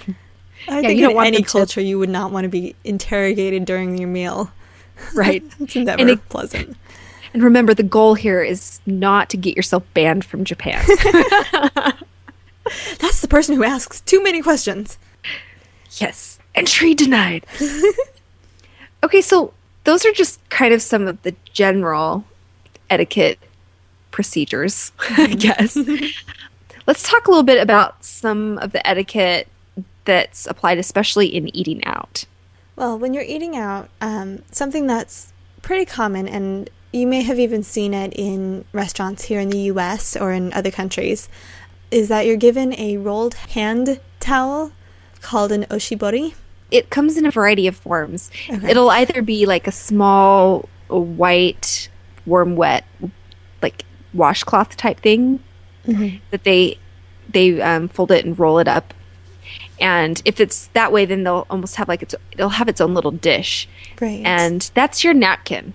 I 0.68 0.80
Yeah, 0.80 0.80
think 0.82 0.96
you 1.00 1.00
don't 1.02 1.10
in 1.10 1.16
want 1.16 1.26
any 1.26 1.36
them 1.38 1.44
to- 1.46 1.50
culture 1.50 1.80
you 1.80 1.98
would 1.98 2.08
not 2.08 2.30
want 2.30 2.44
to 2.44 2.48
be 2.48 2.76
interrogated 2.84 3.64
during 3.64 3.98
your 3.98 4.08
meal. 4.08 4.52
Right. 5.16 5.42
It's 5.58 5.74
never 5.74 6.00
And 6.00 6.10
it- 6.10 6.28
pleasant. 6.28 6.76
And 7.34 7.42
remember, 7.42 7.74
the 7.74 7.82
goal 7.82 8.14
here 8.14 8.40
is 8.40 8.78
not 8.86 9.30
to 9.30 9.36
get 9.36 9.56
yourself 9.56 9.82
banned 9.94 10.24
from 10.24 10.44
Japan. 10.44 10.84
That's 12.98 13.20
the 13.20 13.28
person 13.28 13.56
who 13.56 13.64
asks 13.64 14.00
too 14.00 14.22
many 14.22 14.42
questions. 14.42 14.98
yes, 15.92 16.38
entry 16.54 16.94
denied. 16.94 17.46
okay, 19.02 19.20
so 19.20 19.54
those 19.84 20.04
are 20.04 20.12
just 20.12 20.38
kind 20.50 20.72
of 20.72 20.82
some 20.82 21.06
of 21.08 21.22
the 21.22 21.34
general 21.52 22.24
etiquette 22.90 23.38
procedures, 24.10 24.92
I 25.10 25.28
guess. 25.28 25.76
Let's 26.86 27.08
talk 27.08 27.26
a 27.26 27.30
little 27.30 27.44
bit 27.44 27.60
about 27.60 28.04
some 28.04 28.58
of 28.58 28.72
the 28.72 28.86
etiquette 28.86 29.48
that's 30.04 30.46
applied, 30.46 30.78
especially 30.78 31.26
in 31.26 31.54
eating 31.56 31.84
out. 31.84 32.24
Well, 32.76 32.98
when 32.98 33.14
you're 33.14 33.22
eating 33.22 33.56
out, 33.56 33.88
um, 34.00 34.42
something 34.50 34.86
that's 34.86 35.32
pretty 35.62 35.84
common, 35.84 36.26
and 36.26 36.68
you 36.92 37.06
may 37.06 37.22
have 37.22 37.38
even 37.38 37.62
seen 37.62 37.94
it 37.94 38.12
in 38.14 38.64
restaurants 38.72 39.24
here 39.24 39.40
in 39.40 39.50
the 39.50 39.58
US 39.72 40.16
or 40.16 40.32
in 40.32 40.52
other 40.52 40.70
countries, 40.70 41.28
is 41.92 42.08
that 42.08 42.26
you're 42.26 42.36
given 42.36 42.74
a 42.78 42.96
rolled 42.96 43.34
hand 43.34 44.00
towel 44.20 44.72
called 45.20 45.52
an 45.52 45.64
oshibori. 45.64 46.34
It 46.70 46.88
comes 46.90 47.16
in 47.16 47.26
a 47.26 47.30
variety 47.30 47.66
of 47.66 47.76
forms. 47.76 48.30
Okay. 48.50 48.70
It'll 48.70 48.90
either 48.90 49.20
be 49.22 49.44
like 49.46 49.66
a 49.66 49.72
small 49.72 50.68
white, 50.88 51.88
warm, 52.26 52.56
wet, 52.56 52.84
like 53.62 53.84
washcloth 54.14 54.76
type 54.76 55.00
thing 55.00 55.40
that 56.30 56.44
they 56.44 56.78
they 57.28 57.60
um, 57.60 57.88
fold 57.88 58.10
it 58.10 58.24
and 58.24 58.38
roll 58.38 58.58
it 58.58 58.68
up. 58.68 58.94
And 59.80 60.22
if 60.24 60.38
it's 60.40 60.68
that 60.68 60.92
way, 60.92 61.04
then 61.04 61.24
they'll 61.24 61.46
almost 61.50 61.76
have 61.76 61.88
like 61.88 62.02
its 62.02 62.14
it'll 62.32 62.48
have 62.50 62.68
its 62.68 62.80
own 62.80 62.94
little 62.94 63.10
dish, 63.10 63.68
Right. 64.00 64.22
and 64.24 64.70
that's 64.74 65.02
your 65.04 65.12
napkin. 65.14 65.74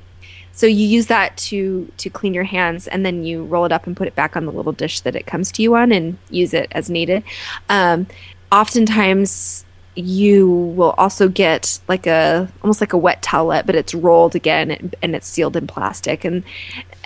So 0.58 0.66
you 0.66 0.88
use 0.88 1.06
that 1.06 1.38
to 1.38 1.90
to 1.98 2.10
clean 2.10 2.34
your 2.34 2.44
hands, 2.44 2.88
and 2.88 3.06
then 3.06 3.24
you 3.24 3.44
roll 3.44 3.66
it 3.66 3.72
up 3.72 3.86
and 3.86 3.96
put 3.96 4.08
it 4.08 4.16
back 4.16 4.36
on 4.36 4.48
the 4.48 4.52
little 4.52 4.72
dish 4.72 5.02
that 5.02 5.16
it 5.16 5.28
comes 5.28 5.52
to 5.52 5.62
you 5.62 5.76
on, 5.76 5.92
and 5.92 6.18
use 6.32 6.52
it 6.56 6.68
as 6.72 6.90
needed. 6.90 7.24
Um, 7.70 8.08
oftentimes, 8.52 9.66
you 9.94 10.50
will 10.50 10.96
also 10.98 11.30
get 11.30 11.80
like 11.88 12.08
a 12.08 12.52
almost 12.64 12.82
like 12.82 12.94
a 12.94 12.98
wet 12.98 13.22
towelette, 13.22 13.68
but 13.68 13.76
it's 13.76 13.94
rolled 13.94 14.34
again 14.34 14.72
and, 14.72 14.96
and 15.04 15.16
it's 15.16 15.28
sealed 15.28 15.56
in 15.56 15.68
plastic, 15.68 16.26
and 16.26 16.44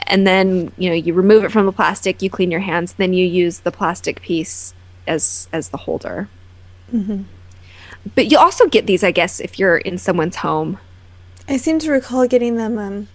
and 0.07 0.25
then 0.25 0.71
you 0.77 0.89
know 0.89 0.95
you 0.95 1.13
remove 1.13 1.43
it 1.43 1.51
from 1.51 1.65
the 1.65 1.73
plastic, 1.73 2.21
you 2.21 2.29
clean 2.29 2.51
your 2.51 2.61
hands, 2.61 2.93
then 2.93 3.11
you 3.11 3.25
use 3.25 3.59
the 3.59 3.71
plastic 3.71 4.21
piece 4.21 4.73
as 5.07 5.49
as 5.51 5.69
the 5.69 5.77
holder. 5.77 6.29
But 8.15 8.31
you 8.31 8.37
also 8.37 8.65
get 8.67 8.87
these, 8.87 9.03
I 9.03 9.11
guess, 9.11 9.41
if 9.41 9.59
you're 9.59 9.77
in 9.77 9.97
someone's 9.97 10.37
home. 10.37 10.79
I 11.49 11.57
seem 11.57 11.79
to 11.79 11.91
recall 11.91 12.27
getting 12.27 12.55
them 12.55 12.77
um, 12.77 13.07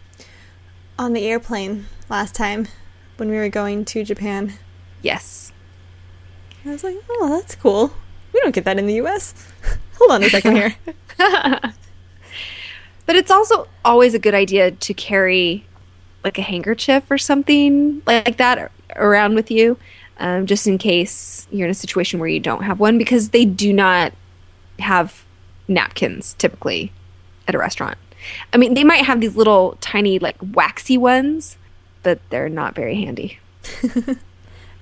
on 0.99 1.13
the 1.13 1.27
airplane 1.27 1.87
last 2.09 2.35
time 2.35 2.69
when 3.17 3.29
we 3.31 3.37
were 3.37 3.49
going 3.49 3.85
to 3.87 4.05
Japan. 4.05 4.55
Yes. 5.03 5.53
I 6.65 6.71
was 6.71 6.85
like, 6.85 6.97
oh, 7.09 7.29
that's 7.29 7.55
cool. 7.55 7.93
We 8.33 8.41
don't 8.41 8.55
get 8.55 8.65
that 8.65 8.79
in 8.79 8.87
the 8.87 9.01
US. 9.03 9.35
Hold 9.99 10.11
on 10.11 10.23
a 10.23 10.31
second 10.31 10.57
here. 10.57 10.75
But 13.07 13.15
it's 13.15 13.31
also 13.31 13.69
always 13.85 14.15
a 14.15 14.19
good 14.19 14.35
idea 14.35 14.73
to 14.73 14.95
carry 14.95 15.65
like 16.25 16.39
a 16.39 16.43
handkerchief 16.43 17.09
or 17.09 17.19
something 17.19 18.03
like 18.05 18.37
that 18.37 18.73
around 18.97 19.37
with 19.37 19.51
you, 19.51 19.79
um, 20.19 20.47
just 20.47 20.67
in 20.67 20.77
case 20.77 21.47
you're 21.53 21.67
in 21.67 21.71
a 21.71 21.75
situation 21.75 22.19
where 22.19 22.29
you 22.29 22.41
don't 22.41 22.65
have 22.65 22.81
one, 22.81 22.99
because 22.99 23.29
they 23.29 23.45
do 23.45 23.73
not 23.73 24.13
have 24.81 25.25
napkins 25.69 26.35
typically 26.35 26.93
at 27.47 27.55
a 27.55 27.59
restaurant. 27.59 27.97
I 28.53 28.57
mean, 28.57 28.75
they 28.75 28.85
might 28.85 29.05
have 29.05 29.21
these 29.21 29.37
little 29.37 29.77
tiny, 29.81 30.19
like 30.19 30.37
waxy 30.55 30.99
ones, 30.99 31.57
but 32.03 32.19
they're 32.31 32.49
not 32.49 32.75
very 32.75 32.97
handy. 32.97 33.39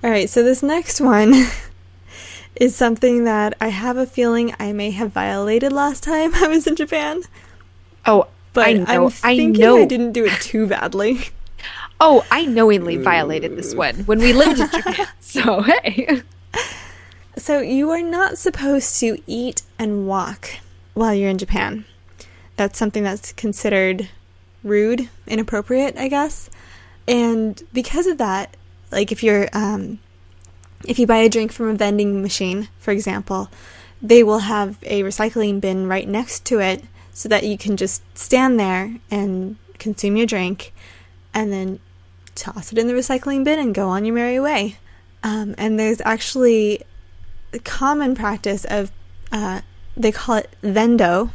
All 0.03 0.09
right, 0.11 0.29
so 0.29 0.43
this 0.43 0.61
next 0.61 1.01
one 1.01 1.33
is 2.55 2.75
something 2.75 3.23
that 3.25 3.55
I 3.59 3.69
have 3.69 3.97
a 3.97 4.05
feeling 4.05 4.53
I 4.59 4.71
may 4.73 4.91
have 4.91 5.11
violated 5.11 5.71
last 5.71 6.03
time 6.03 6.33
I 6.35 6.47
was 6.47 6.67
in 6.67 6.75
Japan, 6.75 7.23
Oh, 8.05 8.27
but 8.53 8.67
I 8.67 8.73
know. 8.73 9.07
am 9.07 9.11
I 9.23 9.35
know. 9.37 9.77
I 9.81 9.85
didn't 9.85 10.11
do 10.11 10.25
it 10.25 10.33
too 10.41 10.67
badly. 10.67 11.19
Oh, 11.99 12.25
I 12.29 12.45
knowingly 12.45 12.97
violated 12.97 13.55
this 13.57 13.73
one 13.73 13.95
when 14.05 14.19
we 14.19 14.33
lived 14.33 14.59
in 14.59 14.69
Japan. 14.69 15.07
So 15.19 15.61
hey. 15.61 16.21
So 17.37 17.59
you 17.59 17.89
are 17.91 18.01
not 18.01 18.37
supposed 18.37 18.99
to 18.99 19.17
eat 19.27 19.63
and 19.79 20.07
walk 20.07 20.49
while 20.93 21.13
you're 21.15 21.29
in 21.29 21.37
Japan. 21.37 21.85
That's 22.55 22.77
something 22.79 23.03
that's 23.03 23.33
considered 23.33 24.09
rude, 24.63 25.09
inappropriate, 25.27 25.97
I 25.97 26.07
guess. 26.07 26.49
And 27.07 27.61
because 27.73 28.07
of 28.07 28.17
that, 28.17 28.55
like 28.91 29.11
if 29.11 29.23
you're 29.23 29.49
um, 29.53 29.99
if 30.87 30.99
you 30.99 31.07
buy 31.07 31.17
a 31.17 31.29
drink 31.29 31.51
from 31.51 31.69
a 31.69 31.73
vending 31.73 32.21
machine, 32.21 32.69
for 32.79 32.91
example, 32.91 33.49
they 34.01 34.23
will 34.23 34.39
have 34.39 34.77
a 34.83 35.03
recycling 35.03 35.59
bin 35.59 35.87
right 35.87 36.07
next 36.07 36.45
to 36.45 36.59
it 36.59 36.83
so 37.13 37.29
that 37.29 37.43
you 37.43 37.57
can 37.57 37.77
just 37.77 38.03
stand 38.17 38.59
there 38.59 38.95
and 39.09 39.57
consume 39.79 40.17
your 40.17 40.27
drink 40.27 40.73
and 41.33 41.51
then 41.51 41.79
toss 42.35 42.71
it 42.71 42.77
in 42.77 42.87
the 42.87 42.93
recycling 42.93 43.43
bin 43.43 43.59
and 43.59 43.73
go 43.73 43.89
on 43.89 44.05
your 44.05 44.15
merry 44.15 44.39
way. 44.39 44.77
Um, 45.23 45.55
and 45.57 45.79
there's 45.79 46.01
actually 46.01 46.81
a 47.53 47.59
common 47.59 48.15
practice 48.15 48.65
of, 48.65 48.91
uh, 49.31 49.61
they 49.97 50.11
call 50.11 50.35
it 50.35 50.49
vendo, 50.61 51.31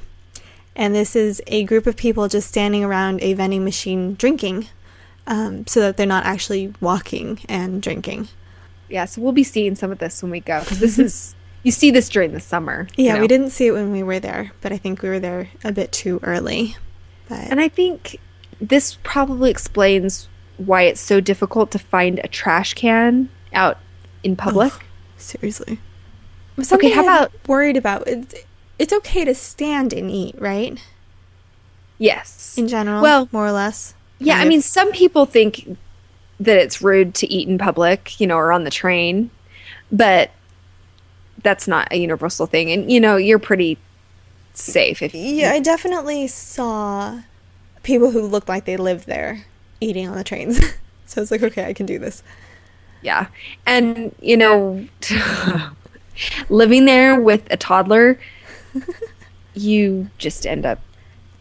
and 0.77 0.95
this 0.95 1.15
is 1.17 1.43
a 1.47 1.65
group 1.65 1.87
of 1.87 1.97
people 1.97 2.29
just 2.29 2.49
standing 2.49 2.85
around 2.85 3.23
a 3.23 3.35
vending 3.35 3.65
machine 3.65 4.15
drinking, 4.15 4.69
um, 5.27 5.67
so 5.67 5.81
that 5.81 5.97
they're 5.97 6.07
not 6.07 6.25
actually 6.25 6.73
walking 6.81 7.41
and 7.49 7.83
drinking. 7.83 8.29
Yeah, 8.89 9.05
so 9.05 9.21
we'll 9.21 9.33
be 9.33 9.45
seeing 9.45 9.75
some 9.77 9.93
of 9.93 9.99
this 9.99 10.23
when 10.23 10.31
we 10.31 10.41
go 10.41 10.61
because 10.61 10.81
this 10.81 10.99
is 10.99 11.35
you 11.63 11.71
see 11.71 11.91
this 11.91 12.09
during 12.09 12.33
the 12.33 12.41
summer. 12.41 12.89
you 12.97 13.05
Yeah, 13.07 13.15
know. 13.17 13.21
we 13.21 13.29
didn't 13.29 13.51
see 13.51 13.67
it 13.67 13.73
when 13.73 13.93
we 13.93 14.03
were 14.03 14.19
there, 14.21 14.53
but 14.61 14.73
I 14.73 14.77
think 14.79 15.03
we 15.03 15.09
were 15.09 15.21
there 15.21 15.51
a 15.63 15.73
bit 15.73 15.93
too 15.93 16.19
early. 16.23 16.77
But 17.29 17.39
And 17.51 17.61
I 17.61 17.69
think 17.69 18.19
this 18.61 18.99
probably 19.03 19.51
explains 19.51 20.29
why 20.57 20.83
it's 20.83 21.01
so 21.01 21.21
difficult 21.21 21.71
to 21.71 21.79
find 21.79 22.19
a 22.25 22.29
trash 22.29 22.75
can 22.75 23.29
out 23.53 23.79
in 24.23 24.37
public. 24.37 24.73
seriously, 25.17 25.79
something 26.61 26.91
how 26.93 27.01
I'm 27.03 27.07
about- 27.07 27.33
worried 27.47 27.77
about? 27.77 28.07
It's, 28.09 28.35
it's 28.81 28.93
okay 28.93 29.25
to 29.25 29.35
stand 29.35 29.93
and 29.93 30.11
eat, 30.11 30.35
right? 30.39 30.83
Yes. 31.99 32.57
In 32.57 32.67
general, 32.67 33.03
Well, 33.03 33.29
more 33.31 33.47
or 33.47 33.53
less. 33.53 33.95
yeah, 34.19 34.35
kind 34.35 34.41
I 34.41 34.45
of. 34.45 34.49
mean 34.49 34.63
some 34.63 34.91
people 34.93 35.27
think 35.27 35.77
that 36.41 36.57
it's 36.57 36.81
rude 36.81 37.15
to 37.17 37.27
eat 37.31 37.47
in 37.49 37.59
public, 37.59 38.19
you 38.19 38.27
know, 38.27 38.37
or 38.37 38.53
on 38.53 38.65
the 38.65 38.71
train, 38.71 39.31
but 39.93 40.31
that's 41.43 41.69
not 41.69 41.89
a 41.91 41.97
universal 41.99 42.47
thing 42.47 42.71
and 42.71 42.91
you 42.91 43.01
know, 43.01 43.17
you're 43.17 43.39
pretty 43.39 43.79
safe 44.55 45.01
if 45.03 45.15
Yeah, 45.15 45.53
I 45.53 45.61
definitely 45.61 46.27
saw 46.27 47.21
people 47.83 48.11
who 48.11 48.23
looked 48.27 48.49
like 48.49 48.65
they 48.65 48.77
lived 48.77 49.07
there 49.07 49.47
eating 49.81 50.09
on 50.09 50.17
the 50.17 50.25
trains. 50.25 50.59
so 51.07 51.21
it's 51.23 51.31
like, 51.31 51.43
okay, 51.43 51.65
I 51.67 51.73
can 51.73 51.87
do 51.87 51.99
this. 51.99 52.23
Yeah. 53.03 53.27
And, 53.67 54.15
you 54.21 54.37
know, 54.37 54.87
living 56.49 56.85
there 56.85 57.19
with 57.21 57.43
a 57.51 57.57
toddler, 57.57 58.19
you 59.55 60.11
just 60.19 60.47
end 60.47 60.67
up 60.67 60.81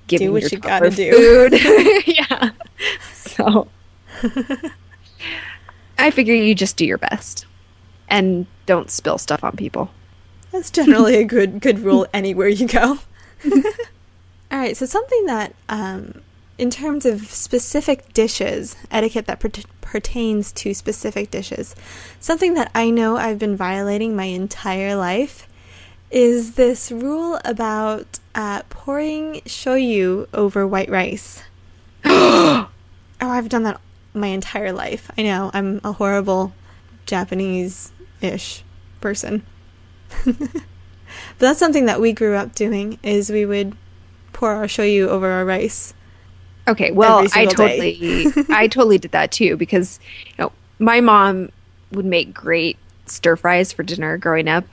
giving 0.08 0.32
what 0.32 0.42
your 0.44 0.50
you 0.52 0.58
gotta 0.58 0.90
do. 0.90 1.12
food. 1.50 1.62
yeah. 2.08 2.52
So 3.14 3.68
I 5.98 6.12
figure 6.12 6.34
you 6.34 6.56
just 6.56 6.78
do 6.78 6.86
your 6.86 6.98
best 6.98 7.46
and 8.08 8.48
don't 8.66 8.90
spill 8.90 9.18
stuff 9.18 9.44
on 9.44 9.56
people. 9.56 9.92
That's 10.52 10.72
generally 10.72 11.18
a 11.18 11.24
good 11.24 11.60
good 11.62 11.80
rule 11.80 12.08
anywhere 12.14 12.48
you 12.48 12.68
go. 12.68 13.00
All 14.52 14.58
right, 14.58 14.76
so 14.76 14.88
something 14.88 15.26
that, 15.28 15.54
um, 15.70 16.22
in 16.58 16.72
terms 16.72 17.06
of 17.06 17.30
specific 17.30 18.12
dishes, 18.14 18.76
etiquette 18.90 19.28
that 19.28 19.40
per- 19.40 19.52
pertains 19.82 20.52
to 20.54 20.74
specific 20.74 21.30
dishes, 21.30 21.76
something 22.20 22.56
that 22.56 22.72
I 22.74 22.90
know 22.90 23.16
I've 23.16 23.38
been 23.38 23.56
violating 23.56 24.16
my 24.16 24.24
entire 24.24 24.96
life 24.96 25.48
is 26.12 26.54
this 26.54 26.92
rule 26.92 27.40
about 27.46 28.20
uh, 28.36 28.64
pouring 28.70 29.42
shoyu 29.46 30.28
over 30.34 30.66
white 30.66 30.90
rice. 30.90 31.44
oh, 32.06 32.70
I've 33.20 33.50
done 33.50 33.64
that 33.64 33.80
my 34.14 34.28
entire 34.28 34.72
life. 34.72 35.12
I 35.18 35.24
know 35.24 35.52
I'm 35.54 35.82
a 35.84 35.94
horrible 35.94 36.54
Japanese-ish 37.06 38.64
person. 39.02 39.46
but 40.26 40.64
that's 41.38 41.60
something 41.60 41.86
that 41.86 42.02
we 42.02 42.14
grew 42.14 42.36
up 42.36 42.56
doing 42.56 42.98
is 43.04 43.30
we 43.30 43.46
would 43.46 43.76
pour 44.34 44.52
our 44.52 44.66
shoyu 44.66 45.08
over 45.08 45.30
our 45.30 45.46
rice. 45.46 45.94
Okay, 46.68 46.92
well, 46.92 47.28
I 47.34 47.46
totally 47.46 48.28
I 48.50 48.68
totally 48.68 49.00
did 49.00 49.12
that 49.12 49.32
too 49.32 49.58
because 49.58 50.00
you 50.28 50.34
know, 50.38 50.52
my 50.78 51.02
mom 51.02 51.50
would 51.92 52.06
make 52.06 52.34
great 52.34 52.78
stir 53.06 53.36
fries 53.36 53.74
for 53.74 53.82
dinner 53.82 54.18
growing 54.18 54.48
up 54.48 54.66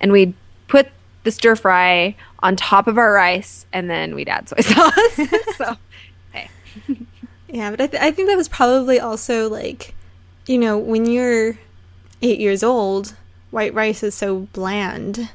and 0.00 0.10
we'd 0.10 0.34
put 0.68 0.88
the 1.24 1.30
stir 1.30 1.56
fry 1.56 2.14
on 2.40 2.56
top 2.56 2.86
of 2.86 2.98
our 2.98 3.12
rice 3.12 3.66
and 3.72 3.90
then 3.90 4.14
we'd 4.14 4.28
add 4.28 4.48
soy 4.48 4.56
sauce. 4.60 5.20
so, 5.56 5.76
hey. 6.32 6.48
Yeah, 7.48 7.70
but 7.70 7.80
I, 7.80 7.86
th- 7.86 8.02
I 8.02 8.10
think 8.10 8.28
that 8.28 8.36
was 8.36 8.48
probably 8.48 9.00
also 9.00 9.48
like, 9.48 9.94
you 10.46 10.58
know, 10.58 10.78
when 10.78 11.06
you're 11.06 11.58
eight 12.22 12.38
years 12.38 12.62
old, 12.62 13.14
white 13.50 13.74
rice 13.74 14.02
is 14.02 14.14
so 14.14 14.40
bland. 14.52 15.30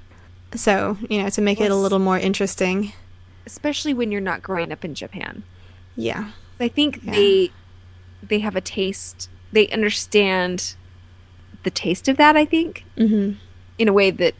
So, 0.55 0.97
you 1.09 1.21
know, 1.23 1.29
to 1.29 1.41
make 1.41 1.59
it 1.61 1.71
a 1.71 1.75
little 1.75 1.99
more 1.99 2.17
interesting. 2.19 2.91
Especially 3.45 3.93
when 3.93 4.11
you're 4.11 4.21
not 4.21 4.41
growing 4.41 4.71
up 4.71 4.83
in 4.85 4.93
Japan. 4.95 5.43
Yeah. 5.95 6.31
I 6.59 6.67
think 6.67 6.99
Yeah. 7.03 7.13
they 7.13 7.51
they 8.23 8.39
have 8.39 8.55
a 8.55 8.61
taste. 8.61 9.29
They 9.51 9.67
understand 9.69 10.75
the 11.63 11.71
taste 11.71 12.07
of 12.07 12.17
that, 12.17 12.35
I 12.37 12.45
think. 12.45 12.85
hmm 12.97 13.31
in 13.77 13.87
a 13.87 13.93
way 13.93 14.11
that 14.11 14.35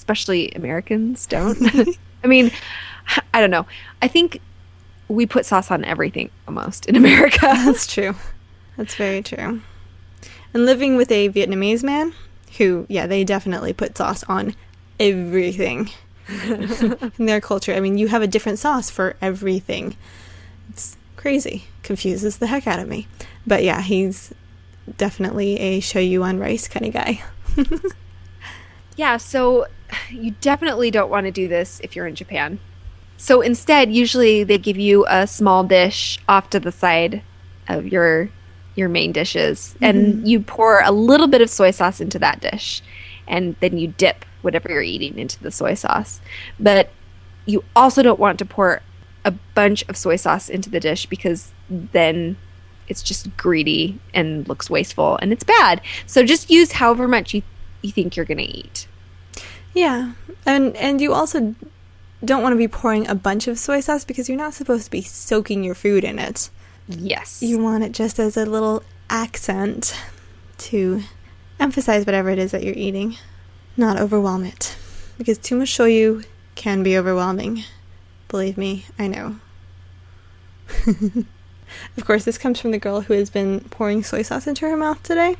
especially 0.00 0.50
Americans 0.52 1.26
don't. 1.26 1.58
I 2.24 2.26
mean, 2.26 2.50
I 3.34 3.40
don't 3.40 3.50
know. 3.50 3.66
I 4.00 4.08
think 4.08 4.40
we 5.08 5.26
put 5.26 5.44
sauce 5.44 5.70
on 5.70 5.84
everything 5.84 6.30
almost 6.48 6.86
in 6.86 6.96
America. 6.96 7.40
That's 7.42 7.86
true. 7.86 8.14
That's 8.78 8.94
very 8.94 9.22
true. 9.22 9.60
And 10.54 10.64
living 10.64 10.96
with 10.96 11.12
a 11.12 11.28
Vietnamese 11.28 11.82
man 11.82 12.14
who, 12.56 12.86
yeah, 12.88 13.06
they 13.06 13.24
definitely 13.24 13.74
put 13.74 13.98
sauce 13.98 14.24
on 14.24 14.54
everything 14.98 15.90
in 16.28 17.26
their 17.26 17.42
culture. 17.42 17.74
I 17.74 17.80
mean, 17.80 17.98
you 17.98 18.08
have 18.08 18.22
a 18.22 18.26
different 18.26 18.58
sauce 18.58 18.88
for 18.88 19.16
everything. 19.20 19.96
It's 20.70 20.96
crazy. 21.16 21.64
Confuses 21.82 22.38
the 22.38 22.46
heck 22.46 22.66
out 22.66 22.78
of 22.78 22.88
me. 22.88 23.06
But 23.46 23.64
yeah, 23.64 23.82
he's 23.82 24.32
definitely 24.96 25.58
a 25.58 25.80
shoyu 25.80 26.22
on 26.22 26.38
rice 26.38 26.68
kind 26.68 26.86
of 26.86 26.92
guy. 26.92 27.22
yeah, 28.96 29.18
so 29.18 29.66
you 30.10 30.32
definitely 30.40 30.90
don't 30.90 31.10
want 31.10 31.26
to 31.26 31.32
do 31.32 31.48
this 31.48 31.80
if 31.80 31.94
you're 31.94 32.06
in 32.06 32.14
Japan. 32.14 32.58
So 33.16 33.40
instead, 33.42 33.92
usually 33.92 34.44
they 34.44 34.58
give 34.58 34.78
you 34.78 35.04
a 35.08 35.26
small 35.26 35.62
dish 35.62 36.18
off 36.28 36.48
to 36.50 36.60
the 36.60 36.72
side 36.72 37.22
of 37.68 37.86
your 37.86 38.30
your 38.76 38.88
main 38.88 39.12
dishes 39.12 39.74
and 39.82 40.14
mm-hmm. 40.14 40.26
you 40.26 40.40
pour 40.40 40.80
a 40.80 40.92
little 40.92 41.26
bit 41.26 41.42
of 41.42 41.50
soy 41.50 41.70
sauce 41.70 42.00
into 42.00 42.18
that 42.18 42.40
dish 42.40 42.80
and 43.28 43.56
then 43.60 43.76
you 43.76 43.88
dip 43.88 44.24
whatever 44.42 44.70
you're 44.70 44.80
eating 44.80 45.18
into 45.18 45.40
the 45.42 45.50
soy 45.50 45.74
sauce. 45.74 46.20
But 46.58 46.90
you 47.46 47.64
also 47.76 48.02
don't 48.02 48.20
want 48.20 48.38
to 48.38 48.44
pour 48.44 48.80
a 49.24 49.32
bunch 49.54 49.84
of 49.88 49.96
soy 49.96 50.16
sauce 50.16 50.48
into 50.48 50.70
the 50.70 50.80
dish 50.80 51.06
because 51.06 51.52
then 51.68 52.36
it's 52.88 53.02
just 53.02 53.36
greedy 53.36 54.00
and 54.14 54.48
looks 54.48 54.70
wasteful 54.70 55.18
and 55.20 55.32
it's 55.32 55.44
bad. 55.44 55.80
So 56.06 56.24
just 56.24 56.50
use 56.50 56.72
however 56.72 57.06
much 57.06 57.34
you 57.34 57.42
you 57.82 57.90
think 57.90 58.14
you're 58.14 58.26
going 58.26 58.38
to 58.38 58.44
eat. 58.44 58.86
Yeah. 59.74 60.12
And 60.46 60.76
and 60.76 61.00
you 61.00 61.12
also 61.12 61.54
don't 62.24 62.42
want 62.42 62.52
to 62.52 62.58
be 62.58 62.68
pouring 62.68 63.08
a 63.08 63.14
bunch 63.14 63.48
of 63.48 63.58
soy 63.58 63.80
sauce 63.80 64.04
because 64.04 64.28
you're 64.28 64.38
not 64.38 64.54
supposed 64.54 64.84
to 64.84 64.90
be 64.90 65.02
soaking 65.02 65.64
your 65.64 65.74
food 65.74 66.04
in 66.04 66.18
it. 66.18 66.50
Yes. 66.88 67.42
You 67.42 67.58
want 67.58 67.84
it 67.84 67.92
just 67.92 68.18
as 68.18 68.36
a 68.36 68.44
little 68.44 68.82
accent 69.08 69.96
to 70.58 71.02
emphasize 71.58 72.06
whatever 72.06 72.30
it 72.30 72.38
is 72.38 72.50
that 72.50 72.62
you're 72.62 72.74
eating, 72.74 73.16
not 73.76 73.98
overwhelm 73.98 74.44
it. 74.44 74.76
Because 75.18 75.38
too 75.38 75.56
much 75.56 75.68
shoyu 75.68 76.24
can 76.54 76.82
be 76.82 76.96
overwhelming. 76.96 77.64
Believe 78.28 78.56
me, 78.56 78.86
I 78.98 79.06
know. 79.06 79.36
of 80.86 82.04
course, 82.04 82.24
this 82.24 82.38
comes 82.38 82.60
from 82.60 82.70
the 82.70 82.78
girl 82.78 83.02
who 83.02 83.14
has 83.14 83.30
been 83.30 83.60
pouring 83.70 84.02
soy 84.02 84.22
sauce 84.22 84.46
into 84.46 84.68
her 84.68 84.76
mouth 84.76 85.02
today. 85.02 85.36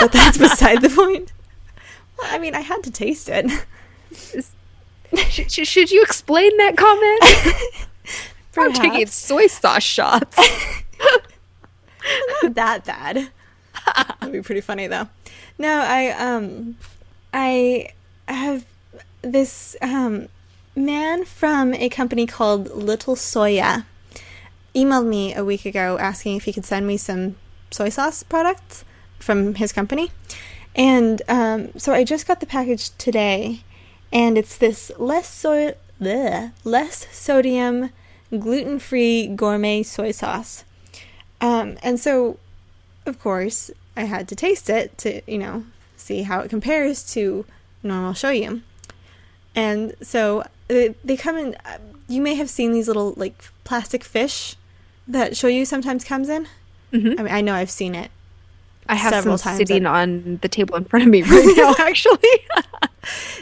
But 0.00 0.12
that's 0.12 0.38
beside 0.38 0.82
the 0.82 0.88
point. 0.94 1.32
I 2.22 2.38
mean, 2.38 2.54
I 2.54 2.60
had 2.60 2.82
to 2.84 2.90
taste 2.90 3.28
it. 3.28 3.50
should, 5.30 5.50
should, 5.50 5.66
should 5.66 5.90
you 5.90 6.02
explain 6.02 6.56
that 6.58 6.76
comment? 6.76 7.56
I'm 8.56 8.72
taking 8.72 9.06
soy 9.06 9.48
sauce 9.48 9.82
shots. 9.82 10.36
not 12.42 12.54
that 12.54 12.84
bad. 12.84 13.30
That'd 14.20 14.32
be 14.32 14.42
pretty 14.42 14.60
funny 14.60 14.86
though. 14.86 15.08
No, 15.58 15.80
I 15.80 16.10
um 16.10 16.76
I 17.32 17.90
have 18.28 18.64
this 19.22 19.76
um 19.82 20.28
man 20.76 21.24
from 21.24 21.74
a 21.74 21.88
company 21.88 22.26
called 22.26 22.70
Little 22.70 23.16
Soya 23.16 23.84
emailed 24.74 25.06
me 25.06 25.34
a 25.34 25.44
week 25.44 25.64
ago 25.64 25.96
asking 25.98 26.36
if 26.36 26.44
he 26.44 26.52
could 26.52 26.64
send 26.64 26.86
me 26.86 26.96
some 26.96 27.36
soy 27.70 27.88
sauce 27.88 28.22
products 28.22 28.84
from 29.18 29.54
his 29.54 29.72
company. 29.72 30.10
And 30.74 31.22
um, 31.28 31.78
so 31.78 31.92
I 31.92 32.04
just 32.04 32.26
got 32.26 32.40
the 32.40 32.46
package 32.46 32.90
today, 32.98 33.60
and 34.12 34.36
it's 34.36 34.56
this 34.58 34.90
less 34.98 35.28
soy, 35.28 35.74
bleh, 36.00 36.52
less 36.64 37.06
sodium, 37.12 37.90
gluten-free 38.30 39.28
gourmet 39.28 39.82
soy 39.82 40.10
sauce. 40.10 40.64
Um, 41.40 41.76
and 41.82 42.00
so, 42.00 42.38
of 43.06 43.20
course, 43.20 43.70
I 43.96 44.04
had 44.04 44.26
to 44.28 44.34
taste 44.36 44.68
it 44.68 44.98
to, 44.98 45.20
you 45.30 45.38
know, 45.38 45.64
see 45.96 46.22
how 46.22 46.40
it 46.40 46.50
compares 46.50 47.04
to 47.14 47.44
normal 47.82 48.12
shoyu. 48.12 48.62
And 49.54 49.94
so 50.02 50.44
they, 50.68 50.94
they 51.04 51.16
come 51.16 51.36
in. 51.36 51.54
uh, 51.64 51.78
You 52.08 52.20
may 52.20 52.34
have 52.34 52.50
seen 52.50 52.72
these 52.72 52.88
little 52.88 53.14
like 53.16 53.44
plastic 53.62 54.02
fish 54.02 54.56
that 55.06 55.32
shoyu 55.32 55.66
sometimes 55.66 56.02
comes 56.04 56.28
in. 56.28 56.48
Mhm. 56.92 57.18
I 57.20 57.22
mean, 57.22 57.32
I 57.32 57.40
know 57.40 57.54
I've 57.54 57.70
seen 57.70 57.94
it. 57.94 58.10
I 58.88 58.94
have 58.96 59.12
Several 59.12 59.38
some 59.38 59.50
times 59.52 59.58
sitting 59.58 59.86
I've- 59.86 60.12
on 60.12 60.38
the 60.42 60.48
table 60.48 60.76
in 60.76 60.84
front 60.84 61.04
of 61.06 61.10
me 61.10 61.22
right 61.24 61.54
now, 61.56 61.74
actually. 61.84 62.18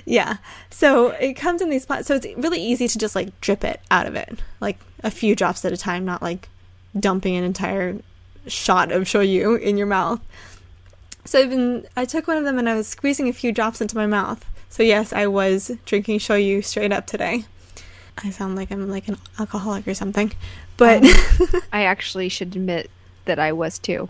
Yeah. 0.04 0.36
So 0.70 1.08
it 1.10 1.34
comes 1.34 1.60
in 1.62 1.70
these 1.70 1.86
pla- 1.86 2.02
so 2.02 2.14
it's 2.16 2.26
really 2.36 2.60
easy 2.62 2.88
to 2.88 2.98
just 2.98 3.14
like 3.14 3.38
drip 3.40 3.62
it 3.64 3.80
out 3.90 4.06
of 4.06 4.14
it, 4.14 4.38
like 4.60 4.78
a 5.04 5.10
few 5.10 5.34
drops 5.36 5.64
at 5.64 5.72
a 5.72 5.76
time, 5.76 6.04
not 6.04 6.22
like 6.22 6.48
dumping 6.98 7.36
an 7.36 7.44
entire 7.44 7.96
shot 8.46 8.90
of 8.92 9.02
shoyu 9.04 9.60
in 9.60 9.76
your 9.76 9.86
mouth. 9.86 10.20
So 11.24 11.38
I've 11.40 11.50
been 11.50 11.86
I 11.96 12.04
took 12.04 12.26
one 12.26 12.36
of 12.36 12.44
them 12.44 12.58
and 12.58 12.68
I 12.68 12.74
was 12.74 12.88
squeezing 12.88 13.28
a 13.28 13.32
few 13.32 13.52
drops 13.52 13.80
into 13.80 13.96
my 13.96 14.06
mouth. 14.06 14.44
So 14.68 14.82
yes, 14.82 15.12
I 15.12 15.26
was 15.28 15.70
drinking 15.86 16.18
shoyu 16.18 16.64
straight 16.64 16.92
up 16.92 17.06
today. 17.06 17.44
I 18.24 18.30
sound 18.30 18.56
like 18.56 18.70
I'm 18.72 18.90
like 18.90 19.06
an 19.08 19.16
alcoholic 19.38 19.86
or 19.86 19.94
something. 19.94 20.32
But 20.76 21.04
um, 21.04 21.60
I 21.72 21.84
actually 21.84 22.28
should 22.28 22.56
admit 22.56 22.90
that 23.26 23.38
I 23.38 23.52
was 23.52 23.78
too. 23.78 24.08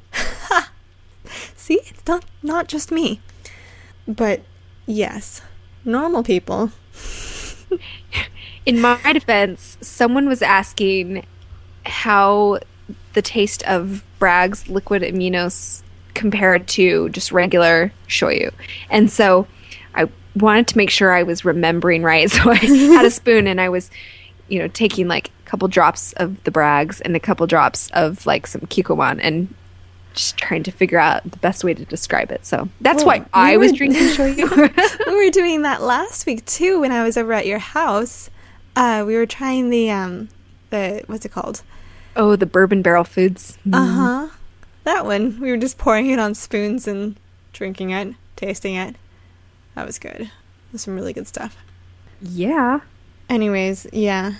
See, 1.63 1.81
it's 1.87 2.05
not 2.09 2.25
not 2.43 2.67
just 2.67 2.91
me. 2.91 3.21
But 4.09 4.41
yes, 4.85 5.43
normal 5.85 6.25
people 6.25 6.73
In 8.67 8.81
my 8.81 8.99
defense, 9.13 9.79
someone 9.81 10.29
was 10.29 10.43
asking 10.43 11.25
how 11.87 12.59
the 13.13 13.23
taste 13.23 13.63
of 13.63 14.03
Bragg's 14.19 14.69
liquid 14.69 15.03
aminos 15.03 15.83
compared 16.15 16.67
to 16.69 17.09
just 17.11 17.31
regular 17.31 17.93
shoyu. 18.09 18.53
And 18.91 19.09
so 19.09 19.47
I 19.95 20.09
wanted 20.35 20.67
to 20.69 20.77
make 20.77 20.91
sure 20.91 21.13
I 21.13 21.23
was 21.23 21.45
remembering 21.45 22.03
right. 22.03 22.29
So 22.31 22.51
I 22.51 22.57
had 22.57 23.05
a 23.05 23.11
spoon 23.21 23.47
and 23.47 23.61
I 23.61 23.69
was, 23.69 23.89
you 24.49 24.59
know, 24.59 24.69
taking 24.69 25.07
like 25.07 25.29
a 25.29 25.49
couple 25.49 25.69
drops 25.69 26.13
of 26.15 26.43
the 26.43 26.51
Bragg's 26.51 27.01
and 27.01 27.15
a 27.15 27.21
couple 27.21 27.47
drops 27.47 27.89
of 27.93 28.27
like 28.27 28.49
some 28.49 28.63
Kikkoman 28.63 29.21
and 29.23 29.53
just 30.15 30.37
trying 30.37 30.63
to 30.65 30.71
figure 30.71 30.99
out 30.99 31.23
the 31.31 31.39
best 31.39 31.65
way 31.65 31.75
to 31.75 31.85
describe 31.85 32.31
it. 32.31 32.45
So 32.47 32.69
that's 32.81 33.05
Well, 33.05 33.19
why 33.21 33.27
I 33.33 33.53
we 33.53 33.59
was 33.59 33.73
were- 33.73 33.79
drinking 33.79 34.03
shoyu. 34.09 35.07
we 35.07 35.25
were 35.25 35.31
doing 35.31 35.63
that 35.63 35.83
last 35.83 36.27
week 36.27 36.45
too 36.47 36.81
when 36.81 36.93
I 36.93 37.03
was 37.03 37.17
over 37.17 37.33
at 37.33 37.47
your 37.47 37.59
house. 37.59 38.31
Uh, 38.77 39.05
we 39.07 39.15
were 39.17 39.27
trying 39.27 39.71
the 39.71 39.91
um 39.91 40.29
the 40.71 41.03
what's 41.07 41.25
it 41.25 41.33
called? 41.33 41.63
oh, 42.15 42.37
the 42.37 42.45
bourbon 42.47 42.83
barrel 42.83 43.05
foods. 43.05 43.57
Uh 43.73 43.87
huh. 43.87 44.29
That 44.85 45.05
one. 45.07 45.39
We 45.41 45.51
were 45.51 45.57
just 45.57 45.79
pouring 45.79 46.11
it 46.11 46.19
on 46.19 46.35
spoons 46.35 46.87
and 46.89 47.17
drinking 47.53 47.91
it, 47.91 48.15
tasting 48.37 48.75
it. 48.75 48.97
That 49.75 49.87
was 49.87 49.99
good. 49.99 50.31
There's 50.71 50.83
some 50.83 50.95
really 50.95 51.13
good 51.13 51.27
stuff. 51.27 51.57
Yeah. 52.21 52.81
Anyways, 53.31 53.87
yeah. 53.93 54.35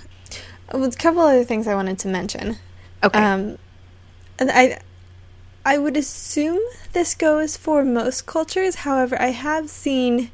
Well, 0.73 0.85
a 0.85 0.91
couple 0.93 1.21
other 1.23 1.45
things 1.45 1.67
I 1.67 1.75
wanted 1.75 1.99
to 2.01 2.09
mention. 2.09 2.57
Okay. 3.05 3.19
Um, 3.19 3.59
I, 4.41 4.79
I 5.65 5.79
would 5.79 5.97
assume 5.97 6.61
this 6.93 7.15
goes 7.15 7.57
for 7.57 7.85
most 7.85 8.27
cultures. 8.27 8.77
However, 8.77 9.21
I 9.21 9.29
have 9.29 9.71
seen 9.71 10.31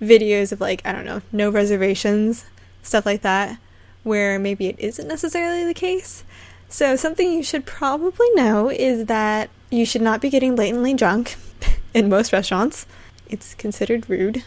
videos 0.00 0.52
of 0.52 0.60
like 0.60 0.82
I 0.84 0.92
don't 0.92 1.04
know, 1.04 1.22
no 1.30 1.50
reservations, 1.50 2.46
stuff 2.82 3.04
like 3.04 3.22
that, 3.22 3.58
where 4.02 4.38
maybe 4.38 4.66
it 4.66 4.78
isn't 4.78 5.06
necessarily 5.06 5.64
the 5.64 5.74
case. 5.74 6.24
So 6.68 6.96
something 6.96 7.30
you 7.30 7.42
should 7.42 7.66
probably 7.66 8.28
know 8.34 8.70
is 8.70 9.06
that 9.06 9.50
you 9.70 9.84
should 9.84 10.00
not 10.00 10.22
be 10.22 10.30
getting 10.30 10.56
blatantly 10.56 10.94
drunk 10.94 11.36
in 11.94 12.08
most 12.08 12.32
restaurants. 12.32 12.86
It's 13.28 13.54
considered 13.54 14.08
rude. 14.08 14.42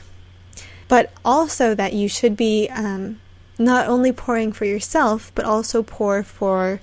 But 0.87 1.11
also 1.23 1.75
that 1.75 1.93
you 1.93 2.07
should 2.07 2.35
be 2.35 2.67
um, 2.69 3.19
not 3.59 3.87
only 3.87 4.11
pouring 4.11 4.51
for 4.51 4.65
yourself, 4.65 5.31
but 5.35 5.45
also 5.45 5.83
pour 5.83 6.23
for 6.23 6.79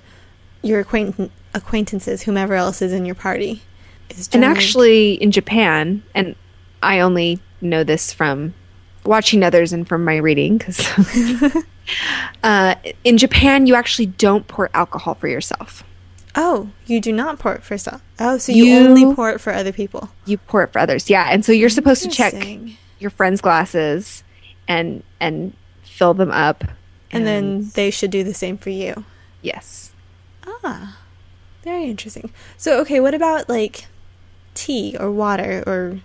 your 0.61 0.79
acquaint- 0.79 1.31
acquaintances, 1.53 2.23
whomever 2.23 2.53
else 2.55 2.81
is 2.81 2.91
in 2.93 3.05
your 3.05 3.15
party. 3.15 3.61
Is 4.09 4.29
And 4.33 4.43
actually, 4.45 5.13
in 5.15 5.31
Japan, 5.31 6.03
and 6.13 6.35
I 6.81 6.99
only 6.99 7.39
know 7.61 7.83
this 7.83 8.11
from 8.13 8.53
watching 9.05 9.43
others 9.43 9.71
and 9.73 9.87
from 9.87 10.03
my 10.05 10.17
reading, 10.17 10.57
because 10.57 10.85
uh, 12.43 12.75
in 13.03 13.17
Japan, 13.17 13.65
you 13.67 13.75
actually 13.75 14.07
don't 14.07 14.47
pour 14.47 14.69
alcohol 14.73 15.15
for 15.15 15.27
yourself. 15.27 15.83
oh, 16.35 16.69
you 16.87 16.99
do 16.99 17.11
not 17.13 17.37
pour 17.39 17.53
it 17.53 17.63
for 17.63 17.75
yourself. 17.75 18.01
Oh, 18.19 18.37
so 18.37 18.51
you, 18.51 18.65
You- 18.65 18.79
only 18.87 19.13
pour 19.15 19.29
it 19.29 19.39
for 19.39 19.53
other 19.53 19.71
people. 19.71 20.09
You 20.25 20.37
pour 20.37 20.63
it 20.63 20.73
for 20.73 20.79
others, 20.79 21.09
yeah. 21.09 21.27
And 21.29 21.45
so 21.45 21.51
you're 21.51 21.69
supposed 21.69 22.03
to 22.03 22.09
check 22.09 22.33
your 22.99 23.09
friends' 23.11 23.41
glasses 23.41 24.23
and 24.67 25.03
and 25.19 25.53
fill 25.83 26.13
them 26.13 26.31
up, 26.31 26.63
and 27.11 27.25
then 27.27 27.69
they 27.75 27.91
should 27.91 28.11
do 28.11 28.23
the 28.23 28.33
same 28.33 28.57
for 28.57 28.69
you. 28.71 29.05
yes, 29.41 29.91
Ah, 30.45 30.97
very 31.63 31.85
interesting. 31.85 32.31
So, 32.57 32.79
okay, 32.81 32.99
what 32.99 33.13
about 33.13 33.49
like 33.49 33.87
tea 34.53 34.95
or 34.99 35.11
water 35.11 35.63
or 35.65 35.99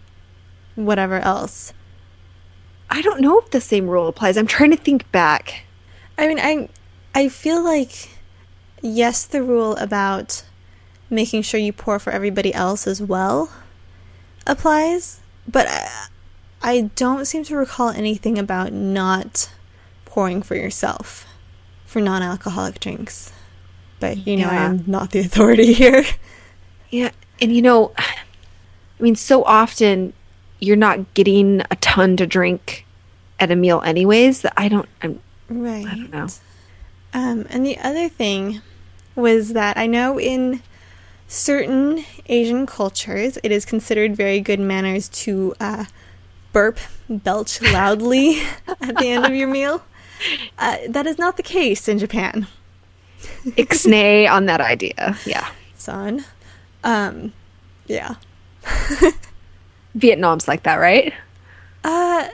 whatever 0.74 1.18
else? 1.18 1.72
I 2.90 3.02
don't 3.02 3.20
know 3.20 3.38
if 3.38 3.50
the 3.50 3.60
same 3.60 3.88
rule 3.88 4.08
applies. 4.08 4.36
I'm 4.36 4.46
trying 4.46 4.70
to 4.70 4.76
think 4.76 5.10
back. 5.12 5.64
I 6.16 6.26
mean, 6.26 6.38
I 6.38 6.68
I 7.14 7.28
feel 7.28 7.62
like 7.62 8.08
yes, 8.82 9.24
the 9.24 9.42
rule 9.42 9.76
about 9.76 10.44
making 11.10 11.42
sure 11.42 11.60
you 11.60 11.72
pour 11.72 11.98
for 11.98 12.12
everybody 12.12 12.52
else 12.54 12.86
as 12.86 13.00
well 13.02 13.50
applies, 14.46 15.20
but 15.46 15.66
I, 15.68 16.08
I 16.62 16.90
don't 16.96 17.24
seem 17.24 17.44
to 17.44 17.56
recall 17.56 17.90
anything 17.90 18.38
about 18.38 18.72
not 18.72 19.50
pouring 20.04 20.42
for 20.42 20.54
yourself 20.54 21.26
for 21.86 22.00
non-alcoholic 22.00 22.80
drinks. 22.80 23.32
But 24.00 24.26
you 24.26 24.36
know, 24.36 24.48
I 24.48 24.56
am 24.56 24.84
not 24.86 25.10
the 25.10 25.20
authority 25.20 25.72
here. 25.82 26.04
Yeah, 26.90 27.10
and 27.40 27.54
you 27.54 27.62
know, 27.62 27.92
I 27.98 29.02
mean, 29.02 29.16
so 29.16 29.44
often 29.44 30.12
you're 30.60 30.76
not 30.76 31.14
getting 31.14 31.62
a 31.70 31.76
ton 31.76 32.16
to 32.16 32.26
drink 32.26 32.84
at 33.38 33.50
a 33.50 33.56
meal, 33.56 33.82
anyways. 33.82 34.42
That 34.42 34.54
I 34.56 34.68
don't. 34.68 34.88
I'm, 35.02 35.20
Right. 35.48 35.86
I 35.86 35.94
don't 35.94 36.12
know. 36.12 36.26
Um, 37.14 37.46
and 37.48 37.64
the 37.64 37.78
other 37.78 38.08
thing 38.08 38.60
was 39.14 39.54
that 39.54 39.76
I 39.76 39.86
know 39.86 40.20
in 40.20 40.62
certain 41.26 42.04
Asian 42.26 42.66
cultures 42.66 43.38
it 43.42 43.50
is 43.50 43.64
considered 43.64 44.16
very 44.16 44.40
good 44.40 44.60
manners 44.60 45.08
to 45.08 45.54
uh, 45.58 45.86
burp, 46.52 46.78
belch 47.08 47.60
loudly 47.62 48.42
at 48.68 48.96
the 48.96 49.08
end 49.08 49.24
of 49.24 49.34
your 49.34 49.48
meal. 49.48 49.82
Uh, 50.58 50.78
that 50.88 51.06
is 51.06 51.16
not 51.16 51.36
the 51.36 51.44
case 51.44 51.86
in 51.86 51.96
Japan, 51.96 52.48
ixnay 53.56 54.30
on 54.30 54.46
that 54.46 54.60
idea. 54.60 55.16
Yeah, 55.26 55.48
son. 55.76 56.24
Um, 56.84 57.32
yeah. 57.86 58.14
Vietnam's 59.94 60.46
like 60.46 60.62
that, 60.62 60.76
right? 60.76 61.12
Uh, 61.84 62.28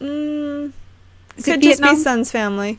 mm, 0.00 0.72
Is 1.36 1.44
could 1.44 1.62
just 1.62 1.82
be 1.82 1.96
son's 1.96 2.30
family. 2.30 2.78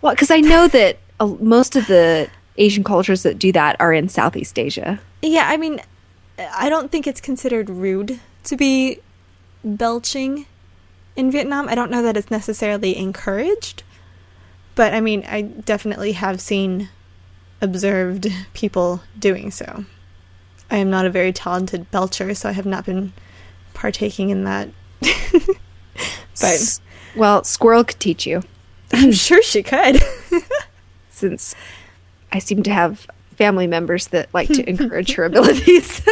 Well, 0.00 0.14
because 0.14 0.30
I 0.30 0.40
know 0.40 0.68
that 0.68 0.98
uh, 1.20 1.26
most 1.26 1.76
of 1.76 1.86
the 1.86 2.28
Asian 2.58 2.84
cultures 2.84 3.22
that 3.22 3.38
do 3.38 3.52
that 3.52 3.76
are 3.80 3.92
in 3.92 4.08
Southeast 4.08 4.58
Asia. 4.58 5.00
Yeah, 5.22 5.48
I 5.48 5.56
mean, 5.56 5.80
I 6.38 6.68
don't 6.68 6.90
think 6.90 7.06
it's 7.06 7.20
considered 7.20 7.68
rude 7.68 8.20
to 8.44 8.56
be 8.56 9.00
belching 9.64 10.46
in 11.16 11.30
Vietnam. 11.30 11.68
I 11.68 11.74
don't 11.74 11.90
know 11.90 12.02
that 12.02 12.16
it's 12.16 12.30
necessarily 12.30 12.96
encouraged, 12.96 13.82
but 14.76 14.94
I 14.94 15.00
mean, 15.00 15.24
I 15.26 15.42
definitely 15.42 16.12
have 16.12 16.40
seen 16.40 16.88
observed 17.60 18.28
people 18.54 19.02
doing 19.18 19.50
so. 19.50 19.84
I 20.70 20.76
am 20.76 20.90
not 20.90 21.06
a 21.06 21.10
very 21.10 21.32
talented 21.32 21.90
belcher, 21.90 22.34
so 22.34 22.48
I 22.48 22.52
have 22.52 22.66
not 22.66 22.86
been 22.86 23.12
partaking 23.74 24.30
in 24.30 24.44
that. 24.44 24.68
but 26.40 26.80
well, 27.16 27.42
Squirrel 27.42 27.82
could 27.82 27.98
teach 27.98 28.26
you, 28.26 28.42
I'm 28.92 29.12
sure 29.12 29.42
she 29.42 29.62
could. 29.62 30.00
since 31.10 31.54
I 32.30 32.38
seem 32.38 32.62
to 32.64 32.72
have 32.72 33.06
family 33.36 33.66
members 33.66 34.08
that 34.08 34.32
like 34.34 34.48
to 34.48 34.68
encourage 34.68 35.14
her 35.14 35.24
abilities. 35.24 36.02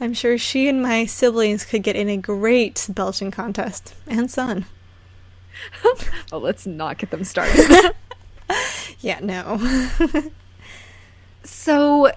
I'm 0.00 0.14
sure 0.14 0.38
she 0.38 0.68
and 0.68 0.82
my 0.82 1.06
siblings 1.06 1.64
could 1.64 1.82
get 1.82 1.96
in 1.96 2.08
a 2.08 2.16
great 2.16 2.86
belching 2.90 3.30
contest. 3.30 3.94
And 4.06 4.30
son. 4.30 4.66
oh, 6.32 6.38
let's 6.38 6.66
not 6.66 6.98
get 6.98 7.10
them 7.10 7.24
started. 7.24 7.92
Yeah, 9.00 9.20
no. 9.20 9.60
so, 11.44 12.10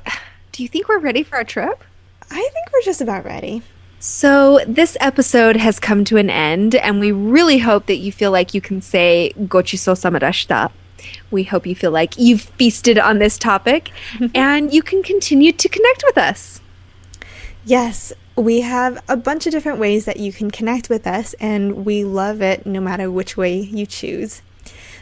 do 0.52 0.64
you 0.64 0.70
think 0.70 0.88
we're 0.88 1.00
ready 1.00 1.24
for 1.24 1.36
our 1.36 1.44
trip? 1.44 1.84
I 2.32 2.50
think 2.54 2.72
we're 2.72 2.82
just 2.84 3.02
about 3.02 3.26
ready. 3.26 3.62
So, 4.00 4.60
this 4.66 4.96
episode 5.02 5.58
has 5.58 5.80
come 5.80 6.06
to 6.06 6.18
an 6.18 6.30
end, 6.30 6.76
and 6.76 7.00
we 7.00 7.12
really 7.12 7.60
hope 7.60 7.88
that 7.88 7.98
you 7.98 8.12
feel 8.12 8.32
like 8.32 8.54
you 8.54 8.62
can 8.62 8.82
say 8.82 9.34
Gochiso 9.38 9.94
samadashita. 9.94 10.72
We 11.32 11.44
hope 11.44 11.66
you 11.68 11.76
feel 11.76 11.92
like 11.92 12.18
you've 12.18 12.42
feasted 12.42 12.98
on 12.98 13.20
this 13.20 13.38
topic 13.38 13.92
and 14.36 14.74
you 14.74 14.82
can 14.82 15.02
continue 15.04 15.52
to 15.52 15.70
connect 15.70 16.04
with 16.06 16.18
us. 16.18 16.62
Yes, 17.70 18.12
we 18.36 18.62
have 18.62 18.98
a 19.08 19.16
bunch 19.16 19.46
of 19.46 19.52
different 19.52 19.78
ways 19.78 20.06
that 20.06 20.18
you 20.18 20.34
can 20.34 20.50
connect 20.50 20.90
with 20.90 21.06
us, 21.06 21.36
and 21.36 21.86
we 21.86 22.04
love 22.04 22.42
it 22.42 22.66
no 22.66 22.82
matter 22.82 23.12
which 23.12 23.38
way 23.38 23.60
you 23.60 23.86
choose. 23.86 24.42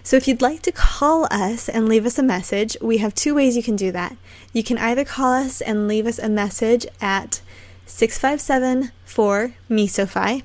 So, 0.03 0.17
if 0.17 0.27
you'd 0.27 0.41
like 0.41 0.63
to 0.63 0.73
call 0.73 1.29
us 1.31 1.69
and 1.69 1.87
leave 1.87 2.05
us 2.05 2.19
a 2.19 2.23
message, 2.23 2.75
we 2.81 2.97
have 2.97 3.15
two 3.15 3.33
ways 3.33 3.55
you 3.55 3.63
can 3.63 3.77
do 3.77 3.89
that. 3.93 4.17
You 4.51 4.63
can 4.63 4.77
either 4.79 5.05
call 5.05 5.31
us 5.31 5.61
and 5.61 5.87
leave 5.87 6.05
us 6.05 6.19
a 6.19 6.27
message 6.27 6.85
at 6.99 7.39
657 7.85 8.91
4 9.05 9.53
MISOFY. 9.69 10.43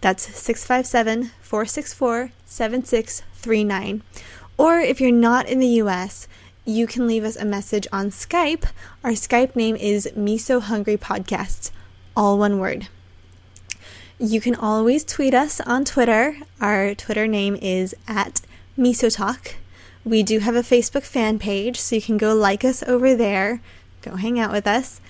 That's 0.00 0.24
657 0.24 1.30
464 1.40 2.32
7639. 2.46 4.02
Or 4.58 4.80
if 4.80 5.00
you're 5.00 5.12
not 5.12 5.48
in 5.48 5.60
the 5.60 5.78
US, 5.84 6.26
you 6.64 6.86
can 6.86 7.06
leave 7.06 7.24
us 7.24 7.36
a 7.36 7.44
message 7.44 7.86
on 7.92 8.10
Skype. 8.10 8.64
Our 9.02 9.12
Skype 9.12 9.56
name 9.56 9.76
is 9.76 10.08
Miso 10.16 10.60
Hungry 10.60 10.96
Podcast, 10.96 11.70
all 12.16 12.38
one 12.38 12.58
word. 12.58 12.88
You 14.18 14.40
can 14.40 14.54
always 14.54 15.04
tweet 15.04 15.32
us 15.32 15.60
on 15.62 15.84
Twitter. 15.84 16.36
Our 16.60 16.94
Twitter 16.94 17.26
name 17.26 17.56
is 17.56 17.94
at 18.06 18.42
Miso 18.78 19.14
Talk. 19.14 19.56
We 20.04 20.22
do 20.22 20.40
have 20.40 20.54
a 20.54 20.62
Facebook 20.62 21.02
fan 21.02 21.38
page, 21.38 21.78
so 21.78 21.96
you 21.96 22.02
can 22.02 22.18
go 22.18 22.34
like 22.34 22.64
us 22.64 22.82
over 22.82 23.14
there. 23.14 23.60
Go 24.02 24.16
hang 24.16 24.38
out 24.38 24.52
with 24.52 24.66
us. 24.66 25.00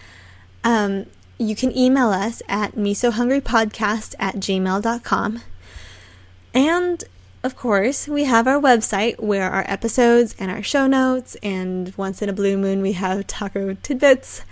Um, 0.64 1.06
you 1.38 1.56
can 1.56 1.76
email 1.76 2.10
us 2.10 2.42
at 2.48 2.76
misohungrypodcast 2.76 4.14
at 4.18 4.36
gmail.com. 4.36 5.42
And 6.52 7.04
of 7.42 7.56
course, 7.56 8.06
we 8.06 8.24
have 8.24 8.46
our 8.46 8.60
website 8.60 9.18
where 9.18 9.50
our 9.50 9.64
episodes 9.66 10.36
and 10.38 10.50
our 10.50 10.62
show 10.62 10.86
notes, 10.86 11.36
and 11.42 11.94
once 11.96 12.20
in 12.20 12.28
a 12.28 12.34
blue 12.34 12.58
moon, 12.58 12.82
we 12.82 12.92
have 12.92 13.26
taco 13.26 13.74
tidbits. 13.82 14.44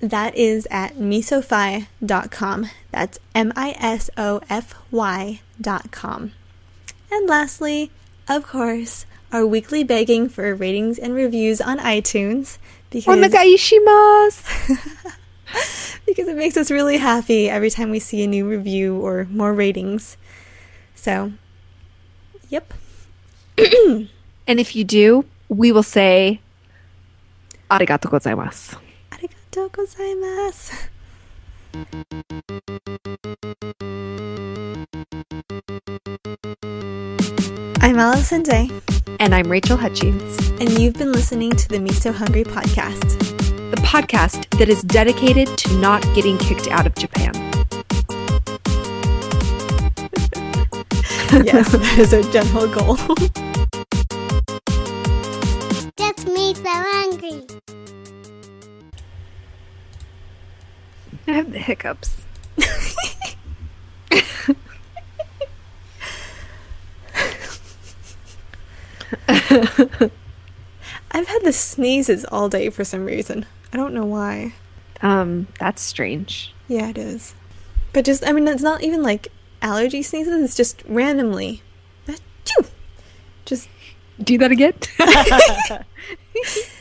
That 0.00 0.36
is 0.36 0.68
at 0.70 0.96
misofy.com. 0.96 2.70
That's 2.90 3.18
M 3.34 3.52
I 3.56 3.74
S 3.80 4.10
O 4.16 4.40
F 4.48 4.74
Y.com. 4.90 6.32
And 7.10 7.28
lastly, 7.28 7.90
of 8.28 8.46
course, 8.46 9.06
our 9.32 9.46
weekly 9.46 9.82
begging 9.82 10.28
for 10.28 10.54
ratings 10.54 10.98
and 10.98 11.14
reviews 11.14 11.60
on 11.60 11.78
iTunes 11.78 12.58
because, 12.90 13.06
because 16.06 16.28
it 16.28 16.36
makes 16.36 16.56
us 16.56 16.70
really 16.70 16.98
happy 16.98 17.48
every 17.48 17.70
time 17.70 17.90
we 17.90 17.98
see 17.98 18.22
a 18.22 18.26
new 18.26 18.48
review 18.48 18.98
or 18.98 19.26
more 19.30 19.54
ratings. 19.54 20.16
So, 20.94 21.32
yep. 22.48 22.72
And 24.46 24.60
if 24.60 24.74
you 24.74 24.84
do, 24.84 25.24
we 25.48 25.72
will 25.72 25.82
say 25.82 26.40
arigato 27.70 28.08
gozaimasu. 28.08 28.76
Arigatou 29.12 29.70
gozaimasu. 29.70 30.72
I'm 37.80 37.98
Allison 37.98 38.42
Day, 38.42 38.70
And 39.20 39.34
I'm 39.34 39.50
Rachel 39.50 39.76
Hutchings, 39.76 40.50
and 40.60 40.70
you've 40.78 40.94
been 40.94 41.12
listening 41.12 41.52
to 41.52 41.68
the 41.68 41.78
Miso 41.78 42.12
Hungry 42.14 42.44
podcast. 42.44 43.18
the 43.70 43.76
podcast 43.82 44.48
that 44.58 44.68
is 44.70 44.82
dedicated 44.82 45.46
to 45.58 45.76
not 45.76 46.02
getting 46.14 46.38
kicked 46.38 46.68
out 46.68 46.86
of 46.86 46.94
Japan. 46.94 47.32
Yes, 51.30 51.72
that 51.72 51.98
is 51.98 52.14
our 52.14 52.22
general 52.32 52.68
goal. 52.68 52.96
Just 55.96 56.26
me 56.26 56.54
so 56.54 56.70
hungry. 56.70 57.46
I 61.26 61.32
have 61.32 61.52
the 61.52 61.58
hiccups. 61.58 62.24
I've 71.10 71.26
had 71.26 71.42
the 71.42 71.52
sneezes 71.52 72.24
all 72.26 72.48
day 72.48 72.70
for 72.70 72.84
some 72.84 73.04
reason. 73.04 73.44
I 73.72 73.76
don't 73.76 73.92
know 73.94 74.04
why. 74.06 74.54
Um, 75.02 75.46
that's 75.58 75.82
strange. 75.82 76.54
Yeah, 76.68 76.88
it 76.88 76.98
is. 76.98 77.34
But 77.92 78.04
just, 78.04 78.26
I 78.26 78.32
mean, 78.32 78.46
it's 78.48 78.62
not 78.62 78.82
even 78.82 79.02
like 79.02 79.28
allergy 79.62 80.02
sneezes, 80.02 80.54
just 80.56 80.82
randomly. 80.86 81.62
Just 83.44 83.68
Do 84.22 84.36
that 84.38 84.50
again? 84.50 84.74